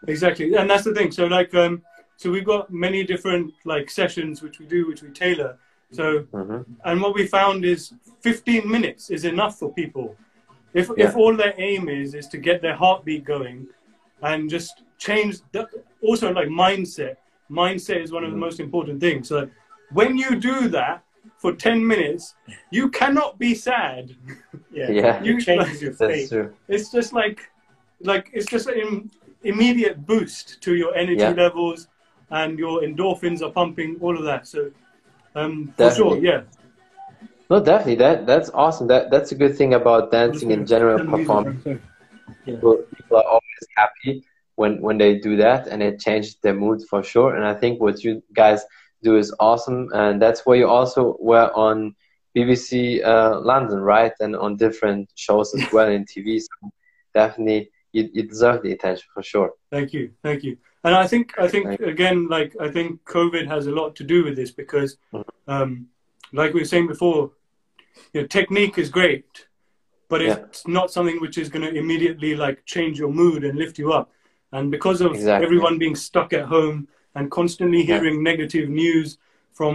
Exactly, 0.06 0.54
and 0.54 0.70
that's 0.70 0.84
the 0.84 0.94
thing. 0.94 1.10
So 1.10 1.26
like, 1.26 1.54
um, 1.54 1.82
so 2.16 2.30
we've 2.30 2.44
got 2.44 2.72
many 2.72 3.04
different 3.04 3.52
like 3.64 3.90
sessions 3.90 4.42
which 4.42 4.58
we 4.58 4.66
do, 4.66 4.86
which 4.88 5.02
we 5.02 5.10
tailor. 5.10 5.58
So, 5.92 6.20
hmm 6.32 6.62
and 6.84 7.00
what 7.00 7.14
we 7.14 7.26
found 7.26 7.64
is 7.64 7.94
15 8.20 8.68
minutes 8.68 9.10
is 9.10 9.24
enough 9.24 9.58
for 9.58 9.72
people. 9.72 10.16
If 10.74 10.90
Yeah. 10.96 11.08
if 11.08 11.16
all 11.16 11.34
their 11.36 11.54
aim 11.58 11.88
is 11.88 12.14
is 12.14 12.28
to 12.28 12.38
get 12.38 12.60
their 12.62 12.74
heartbeat 12.74 13.24
going, 13.24 13.66
and 14.22 14.50
just 14.50 14.82
change. 14.98 15.36
The, 15.52 15.68
also, 16.02 16.32
like 16.32 16.48
mindset. 16.48 17.16
Mindset 17.50 18.02
is 18.02 18.10
one 18.12 18.24
of 18.24 18.30
the 18.30 18.36
Mhm. 18.36 18.46
most 18.48 18.60
important 18.60 19.00
things. 19.00 19.28
So, 19.28 19.48
when 19.92 20.16
you 20.16 20.36
do 20.36 20.68
that 20.68 21.02
for 21.38 21.52
10 21.54 21.86
minutes, 21.86 22.34
you 22.70 22.88
cannot 22.90 23.38
be 23.38 23.54
sad. 23.54 24.04
Yeah. 24.70 24.90
Yeah. 24.90 25.22
You 25.22 25.40
changes 25.40 25.80
your 25.82 25.92
that's 25.92 26.12
state. 26.12 26.28
true 26.28 26.54
it's 26.68 26.90
just 26.90 27.12
like 27.12 27.38
like 28.00 28.30
it's 28.36 28.46
just 28.54 28.66
an 28.68 28.78
im- 28.84 29.10
immediate 29.42 29.96
boost 30.06 30.60
to 30.64 30.74
your 30.74 30.92
energy 30.94 31.20
Yeah. 31.28 31.42
levels 31.44 31.88
and 32.30 32.58
your 32.58 32.80
endorphins 32.82 33.42
are 33.42 33.50
pumping 33.50 33.96
all 34.00 34.16
of 34.16 34.24
that. 34.24 34.46
So 34.46 34.70
um 35.34 35.72
for 35.76 35.90
sure 35.90 36.18
yeah. 36.18 36.42
No 37.50 37.60
definitely. 37.62 37.96
That 37.96 38.26
that's 38.26 38.50
awesome. 38.50 38.88
That 38.88 39.10
that's 39.10 39.32
a 39.32 39.36
good 39.36 39.56
thing 39.56 39.74
about 39.74 40.10
dancing 40.10 40.50
in 40.50 40.66
general 40.66 41.00
performance 41.00 41.56
people, 42.46 42.78
people 42.96 43.16
are 43.18 43.24
always 43.24 43.66
happy 43.76 44.24
when 44.56 44.80
when 44.80 44.98
they 44.98 45.18
do 45.18 45.36
that 45.36 45.66
and 45.66 45.82
it 45.82 46.00
changes 46.00 46.36
their 46.42 46.54
mood 46.54 46.80
for 46.88 47.02
sure. 47.02 47.34
And 47.34 47.44
i 47.44 47.54
think 47.54 47.80
what 47.80 48.02
you 48.04 48.22
guys 48.34 48.64
do 49.02 49.16
is 49.16 49.34
awesome 49.40 49.88
and 49.94 50.20
that's 50.20 50.44
why 50.46 50.54
you 50.56 50.68
also 50.68 51.16
were 51.20 51.50
on 51.54 51.94
bbc 52.36 53.04
uh, 53.04 53.38
london 53.40 53.78
right? 53.80 54.12
And 54.20 54.36
on 54.36 54.56
different 54.56 55.10
shows 55.14 55.54
as 55.54 55.66
well 55.72 55.88
in 55.88 56.04
tv 56.04 56.40
so 56.40 56.70
definitely 57.14 57.70
you, 57.96 58.02
you 58.16 58.22
deserve 58.34 58.62
the 58.62 58.72
attention 58.76 59.06
for 59.14 59.22
sure 59.32 59.50
thank 59.74 59.88
you 59.96 60.04
thank 60.26 60.40
you 60.46 60.54
and 60.84 60.94
i 61.02 61.06
think 61.12 61.26
i 61.44 61.48
think 61.52 61.64
again 61.94 62.18
like 62.36 62.50
i 62.66 62.68
think 62.76 62.88
covid 63.16 63.44
has 63.54 63.66
a 63.66 63.74
lot 63.80 63.90
to 63.98 64.04
do 64.12 64.18
with 64.26 64.36
this 64.40 64.52
because 64.62 64.90
Mhm. 65.12 65.24
um 65.54 65.70
like 66.40 66.52
we 66.54 66.60
were 66.62 66.72
saying 66.74 66.88
before 66.94 67.20
you 68.12 68.20
know, 68.20 68.26
technique 68.38 68.76
is 68.84 68.88
great 69.00 69.30
but 70.12 70.20
Yeah. 70.20 70.36
it's 70.46 70.64
not 70.78 70.88
something 70.96 71.18
which 71.24 71.38
is 71.42 71.48
going 71.52 71.66
to 71.68 71.74
immediately 71.82 72.32
like 72.44 72.58
change 72.74 72.94
your 73.02 73.12
mood 73.22 73.40
and 73.46 73.54
lift 73.62 73.76
you 73.82 73.88
up 73.98 74.06
and 74.54 74.64
because 74.76 75.00
of 75.06 75.10
Exactly. 75.14 75.44
everyone 75.46 75.76
being 75.84 75.96
stuck 76.08 76.30
at 76.40 76.46
home 76.56 76.78
and 77.16 77.24
constantly 77.40 77.80
Yeah. 77.82 77.86
hearing 77.94 78.16
negative 78.32 78.66
news 78.82 79.08
from 79.58 79.74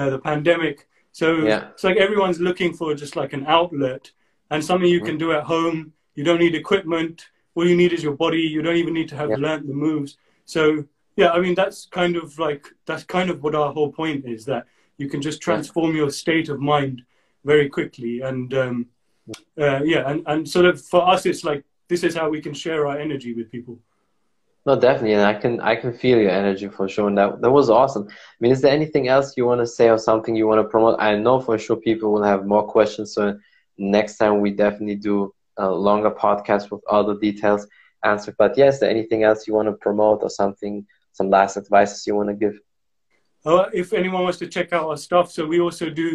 uh, 0.00 0.10
the 0.14 0.20
pandemic 0.30 0.76
so 1.20 1.26
Yeah. 1.50 1.62
it's 1.72 1.84
like 1.88 1.98
everyone's 2.06 2.40
looking 2.48 2.72
for 2.78 2.88
just 3.02 3.14
like 3.20 3.32
an 3.38 3.44
outlet 3.58 4.04
and 4.50 4.58
something 4.68 4.90
you 4.96 5.00
Mhm. 5.02 5.08
can 5.10 5.18
do 5.24 5.28
at 5.38 5.44
home 5.54 5.78
you 6.16 6.24
don't 6.26 6.42
need 6.44 6.54
equipment 6.64 7.16
all 7.56 7.66
you 7.66 7.76
need 7.76 7.92
is 7.92 8.02
your 8.02 8.14
body. 8.14 8.42
You 8.42 8.62
don't 8.62 8.76
even 8.76 8.94
need 8.94 9.08
to 9.08 9.16
have 9.16 9.30
Yeah. 9.30 9.36
learned 9.36 9.68
the 9.68 9.74
moves. 9.74 10.16
So 10.44 10.84
yeah 11.16 11.30
i 11.30 11.40
mean 11.40 11.54
that's 11.54 11.86
kind 11.86 12.14
of 12.16 12.38
like 12.38 12.66
that's 12.86 13.02
kind 13.02 13.30
of 13.30 13.42
what 13.42 13.54
our 13.54 13.72
whole 13.72 13.90
point 13.90 14.24
is 14.26 14.44
that 14.44 14.66
you 14.98 15.08
can 15.08 15.20
just 15.20 15.40
transform 15.40 15.96
your 15.96 16.10
state 16.10 16.48
of 16.48 16.58
mind 16.60 17.02
very 17.44 17.68
quickly. 17.68 18.20
And 18.20 18.52
um, 18.54 18.86
uh, 19.58 19.80
yeah 19.84 20.02
and, 20.10 20.22
and 20.26 20.48
sort 20.48 20.66
of 20.66 20.80
for 20.92 21.06
us 21.08 21.26
it's 21.26 21.44
like 21.44 21.64
this 21.88 22.02
is 22.04 22.14
how 22.14 22.28
we 22.28 22.40
can 22.40 22.54
share 22.54 22.86
our 22.86 22.98
energy 22.98 23.32
with 23.34 23.50
people. 23.50 23.78
No 24.66 24.78
definitely. 24.78 25.14
And 25.14 25.22
i 25.22 25.34
can 25.42 25.60
i 25.60 25.74
can 25.76 25.92
feel 25.92 26.18
your 26.18 26.30
energy 26.42 26.68
for 26.68 26.86
sure. 26.88 27.08
And 27.08 27.18
that 27.18 27.40
that 27.42 27.50
was 27.50 27.70
awesome. 27.70 28.04
I 28.08 28.38
mean 28.40 28.52
is 28.52 28.60
there 28.60 28.72
anything 28.80 29.08
else 29.08 29.36
you 29.36 29.46
want 29.46 29.60
to 29.60 29.66
say 29.78 29.88
or 29.88 29.98
something 29.98 30.34
you 30.36 30.46
want 30.46 30.60
to 30.64 30.68
promote? 30.68 30.96
I 30.98 31.16
know 31.16 31.40
for 31.40 31.56
sure 31.58 31.76
people 31.76 32.12
will 32.12 32.22
have 32.32 32.46
more 32.46 32.66
questions. 32.76 33.14
So 33.14 33.38
next 33.78 34.16
time 34.18 34.40
we 34.40 34.50
definitely 34.50 34.96
do 34.96 35.32
a 35.58 35.68
longer 35.70 36.10
podcast 36.10 36.70
with 36.70 36.82
all 36.90 37.04
the 37.04 37.16
details 37.16 37.66
answered 38.04 38.34
but 38.38 38.56
yes 38.56 38.82
anything 38.82 39.22
else 39.24 39.46
you 39.46 39.54
want 39.54 39.68
to 39.68 39.72
promote 39.72 40.22
or 40.22 40.30
something 40.30 40.86
some 41.12 41.30
last 41.30 41.56
advices 41.56 42.06
you 42.06 42.14
want 42.14 42.28
to 42.28 42.34
give 42.34 42.56
Uh, 43.44 43.68
if 43.72 43.92
anyone 43.92 44.22
wants 44.26 44.38
to 44.38 44.48
check 44.56 44.72
out 44.72 44.88
our 44.90 44.96
stuff, 45.08 45.26
so 45.30 45.40
we 45.46 45.60
also 45.66 45.86
do. 45.88 46.08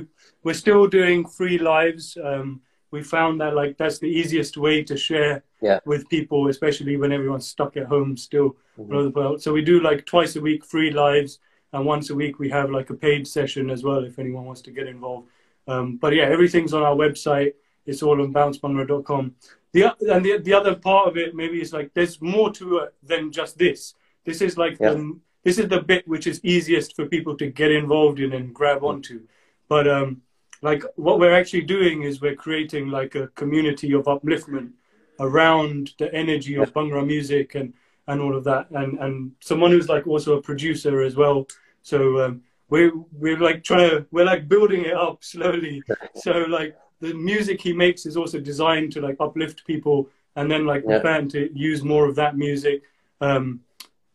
We're 0.43 0.61
still 0.65 0.85
doing 0.99 1.19
free 1.39 1.57
lives. 1.73 2.17
Um, 2.29 2.47
we 2.93 2.99
found 3.15 3.39
that 3.41 3.53
like 3.61 3.73
that's 3.81 3.99
the 3.99 4.11
easiest 4.19 4.53
way 4.65 4.83
to 4.89 4.95
share 4.97 5.33
Yeah. 5.67 5.79
with 5.91 6.09
people, 6.15 6.41
especially 6.53 6.95
when 7.01 7.11
everyone's 7.17 7.47
stuck 7.55 7.73
at 7.81 7.87
home 7.95 8.17
still. 8.17 8.49
Mhm. 8.77 8.89
all 8.91 8.97
over 8.99 9.03
the 9.09 9.19
world. 9.19 9.37
So 9.43 9.49
we 9.57 9.63
do 9.71 9.77
like 9.89 10.01
twice 10.13 10.33
a 10.39 10.41
week 10.49 10.61
free 10.73 10.91
lives, 11.05 11.31
and 11.71 11.85
once 11.93 12.05
a 12.13 12.15
week 12.23 12.35
we 12.43 12.49
have 12.57 12.67
like 12.77 12.89
a 12.93 12.97
paid 13.07 13.23
session 13.37 13.69
as 13.75 13.81
well 13.87 14.01
if 14.09 14.19
anyone 14.23 14.45
wants 14.49 14.63
to 14.67 14.71
get 14.77 14.87
involved. 14.95 15.25
Um, 15.71 15.85
but 16.03 16.11
yeah, 16.17 16.27
everything's 16.35 16.73
on 16.77 16.83
our 16.89 16.97
website. 17.05 17.53
It's 17.85 18.03
all 18.03 18.21
on 18.21 18.33
bouncebhangra.com. 18.33 19.35
The 19.73 19.95
and 20.13 20.25
the 20.25 20.37
the 20.37 20.53
other 20.53 20.75
part 20.75 21.07
of 21.07 21.17
it 21.17 21.33
maybe 21.35 21.61
is 21.61 21.73
like 21.73 21.93
there's 21.93 22.21
more 22.21 22.51
to 22.53 22.77
it 22.79 22.93
than 23.03 23.31
just 23.31 23.57
this. 23.57 23.95
This 24.25 24.41
is 24.41 24.57
like 24.57 24.77
Yeah. 24.79 24.93
the 24.93 25.19
this 25.43 25.57
is 25.57 25.67
the 25.69 25.81
bit 25.81 26.07
which 26.07 26.27
is 26.27 26.39
easiest 26.43 26.95
for 26.95 27.05
people 27.07 27.35
to 27.37 27.47
get 27.47 27.71
involved 27.71 28.19
in 28.19 28.33
and 28.33 28.53
grab 28.53 28.83
onto. 28.83 29.21
But 29.67 29.87
um, 29.87 30.21
like 30.61 30.83
what 30.95 31.19
we're 31.19 31.33
actually 31.33 31.61
doing 31.63 32.03
is 32.03 32.21
we're 32.21 32.35
creating 32.35 32.89
like 32.89 33.15
a 33.15 33.27
community 33.29 33.93
of 33.93 34.05
upliftment 34.05 34.71
around 35.19 35.91
the 35.97 36.13
energy 36.13 36.55
of 36.55 36.73
Bhangra 36.73 37.05
music 37.05 37.55
and 37.55 37.73
and 38.07 38.19
all 38.21 38.35
of 38.35 38.43
that, 38.43 38.69
and 38.71 38.99
and 38.99 39.31
someone 39.39 39.71
who's 39.71 39.87
like 39.89 40.05
also 40.05 40.37
a 40.37 40.41
producer 40.41 41.01
as 41.01 41.15
well. 41.15 41.47
So 41.81 42.19
um, 42.25 42.41
we're 42.69 42.91
we're 43.13 43.39
like 43.39 43.63
trying 43.63 43.89
to 43.89 44.05
we're 44.11 44.25
like 44.25 44.47
building 44.47 44.85
it 44.85 44.93
up 44.93 45.23
slowly. 45.23 45.81
So 46.15 46.31
like 46.31 46.75
the 47.01 47.13
music 47.13 47.59
he 47.61 47.73
makes 47.73 48.05
is 48.05 48.15
also 48.15 48.39
designed 48.39 48.91
to 48.93 49.01
like 49.01 49.17
uplift 49.19 49.65
people, 49.65 49.97
and 50.37 50.49
then 50.51 50.65
like 50.65 50.83
Yeah. 50.87 51.01
plan 51.01 51.27
to 51.29 51.39
use 51.53 51.83
more 51.83 52.05
of 52.09 52.15
that 52.15 52.33
music. 52.37 52.83
Um, 53.19 53.61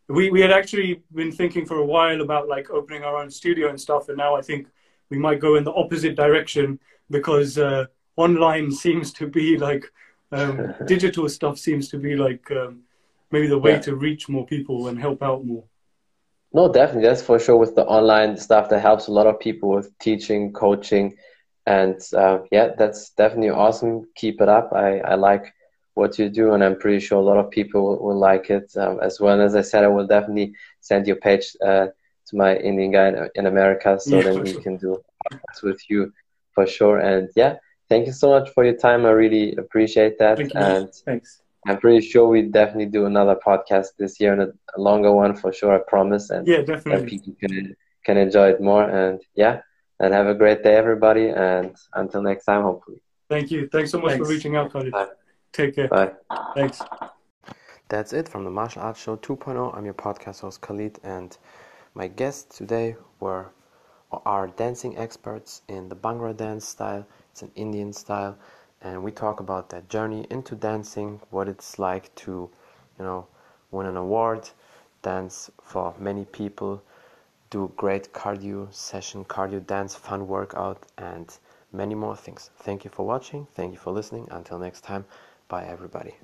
we 0.09 0.31
we 0.31 0.40
had 0.40 0.53
actually 0.53 1.03
been 1.20 1.33
thinking 1.33 1.66
for 1.66 1.77
a 1.79 1.85
while 1.94 2.20
about 2.22 2.49
like 2.49 2.70
opening 2.70 3.03
our 3.05 3.16
own 3.20 3.31
studio 3.31 3.68
and 3.68 3.81
stuff, 3.87 4.09
and 4.09 4.16
now 4.16 4.33
I 4.40 4.42
think 4.49 4.68
we 5.11 5.18
might 5.18 5.40
go 5.40 5.57
in 5.57 5.64
the 5.64 5.72
opposite 5.83 6.14
direction 6.16 6.79
because 7.11 7.59
uh, 7.59 7.87
online 8.16 8.70
seems 8.70 9.12
to 9.14 9.27
be 9.27 9.59
like 9.59 9.85
um, 10.33 10.75
digital 10.87 11.29
stuff 11.29 11.59
seems 11.59 11.88
to 11.88 11.99
be 11.99 12.16
like 12.16 12.51
um, 12.51 12.72
maybe 13.33 13.49
the 13.49 13.59
way 13.59 13.72
Yeah. 13.72 13.81
to 13.88 13.96
reach 13.96 14.29
more 14.29 14.46
people 14.46 14.88
and 14.88 14.99
help 14.99 15.22
out 15.22 15.44
more. 15.44 15.64
No, 16.53 16.72
definitely. 16.72 17.09
That's 17.09 17.22
for 17.22 17.38
sure 17.38 17.57
with 17.57 17.75
the 17.75 17.85
online 17.85 18.37
stuff 18.37 18.68
that 18.70 18.81
helps 18.81 19.09
a 19.09 19.12
lot 19.12 19.27
of 19.27 19.38
people 19.38 19.68
with 19.70 19.96
teaching, 19.99 20.53
coaching, 20.53 21.14
and 21.66 22.00
uh, 22.14 22.38
yeah, 22.50 22.68
that's 22.79 23.11
definitely 23.11 23.50
awesome. 23.50 24.07
Keep 24.14 24.40
it 24.40 24.48
up. 24.48 24.72
I, 24.72 25.00
I 25.00 25.14
like 25.14 25.52
what 25.94 26.18
you 26.18 26.29
do, 26.29 26.52
and 26.52 26.62
I'm 26.62 26.79
pretty 26.79 27.00
sure 27.00 27.18
a 27.18 27.22
lot 27.24 27.38
of 27.38 27.50
people 27.50 27.83
will, 27.83 27.98
will 28.05 28.18
like 28.18 28.50
it 28.50 28.70
um, 28.76 29.00
as 29.02 29.20
well. 29.20 29.40
As 29.40 29.57
I 29.57 29.62
said, 29.62 29.85
I 29.85 29.88
will 29.88 30.07
definitely 30.07 30.55
send 30.81 31.07
your 31.07 31.16
page 31.16 31.57
uh, 31.64 31.87
to 32.26 32.37
my 32.37 32.57
Indian 32.57 32.92
guy 32.92 33.09
in, 33.09 33.29
in 33.35 33.46
America, 33.46 33.98
so 33.98 34.16
Yeah, 34.16 34.24
then 34.24 34.42
we 34.42 34.52
sure. 34.52 34.62
can 34.62 34.76
do 34.76 35.02
podcasts 35.24 35.62
with 35.62 35.81
you 35.88 36.12
for 36.52 36.66
sure. 36.66 36.98
And 36.98 37.29
yeah, 37.37 37.57
thank 37.88 38.07
you 38.07 38.12
so 38.12 38.31
much 38.31 38.50
for 38.50 38.64
your 38.64 38.76
time. 38.76 39.07
I 39.07 39.11
really 39.11 39.55
appreciate 39.57 40.18
that. 40.18 40.38
Thank 40.38 40.55
you. 40.55 40.61
And 40.61 40.88
Thanks. 41.05 41.42
I'm 41.66 41.79
pretty 41.79 42.07
sure 42.07 42.29
we 42.29 42.42
definitely 42.42 42.87
do 42.87 43.07
another 43.07 43.37
podcast 43.44 43.88
this 43.98 44.20
year 44.20 44.33
and 44.35 44.42
a, 44.42 44.81
longer 44.81 45.12
one 45.12 45.35
for 45.35 45.52
sure. 45.52 45.74
I 45.74 45.81
promise. 45.88 46.31
And 46.31 46.46
Yeah, 46.46 46.62
definitely. 46.62 47.18
people 47.18 47.35
can 47.40 47.74
can 48.05 48.16
enjoy 48.16 48.50
it 48.50 48.61
more. 48.61 48.85
And 48.88 49.20
yeah, 49.35 49.61
and 50.00 50.12
have 50.12 50.26
a 50.26 50.35
great 50.35 50.62
day, 50.62 50.74
everybody. 50.76 51.28
And 51.28 51.76
until 51.94 52.22
next 52.22 52.44
time, 52.44 52.62
hopefully. 52.62 53.02
Thank 53.28 53.50
you. 53.50 53.68
Thanks 53.68 53.90
so 53.90 54.00
much 54.00 54.12
Thanks. 54.12 54.26
for 54.26 54.32
reaching 54.32 54.56
out, 54.56 54.72
Khalid. 54.72 54.92
Bye. 54.92 55.09
Take 55.52 55.74
care. 55.74 55.88
Bye. 55.88 56.12
Thanks. 56.54 56.80
That's 57.88 58.12
it 58.12 58.28
from 58.28 58.44
the 58.44 58.50
Martial 58.50 58.82
Arts 58.82 59.00
Show 59.00 59.16
2.0. 59.16 59.76
I'm 59.76 59.85
your 59.85 59.94
podcast 59.94 60.40
host 60.40 60.61
Khalid, 60.61 60.98
and 61.02 61.37
my 61.94 62.09
guests 62.09 62.56
today 62.56 62.96
were 63.20 63.50
are 64.24 64.46
dancing 64.48 64.96
experts 64.96 65.62
in 65.68 65.88
the 65.88 65.96
Bhangra 65.96 66.37
dance 66.37 66.66
style. 66.66 67.06
It's 67.32 67.42
an 67.42 67.50
Indian 67.54 67.92
style, 67.92 68.37
and 68.82 69.02
we 69.02 69.11
talk 69.11 69.40
about 69.40 69.68
that 69.70 69.88
journey 69.88 70.26
into 70.30 70.54
dancing, 70.54 71.20
what 71.30 71.48
it's 71.48 71.78
like 71.78 72.14
to, 72.16 72.50
you 72.98 73.04
know, 73.04 73.26
win 73.70 73.87
an 73.87 73.96
award, 73.96 74.48
dance 75.02 75.50
for 75.61 75.94
many 75.98 76.24
people, 76.24 76.82
do 77.50 77.72
great 77.76 78.12
cardio 78.12 78.72
session, 78.72 79.24
cardio 79.24 79.64
dance, 79.66 79.94
fun 79.94 80.26
workout, 80.26 80.87
and 80.98 81.38
many 81.72 81.94
more 81.94 82.16
things. 82.16 82.50
Thank 82.59 82.85
you 82.85 82.90
for 82.90 83.06
watching. 83.06 83.46
Thank 83.54 83.72
you 83.72 83.78
for 83.78 83.92
listening. 83.92 84.28
Until 84.30 84.59
next 84.59 84.82
time, 84.82 85.04
bye 85.48 85.66
everybody. 85.66 86.14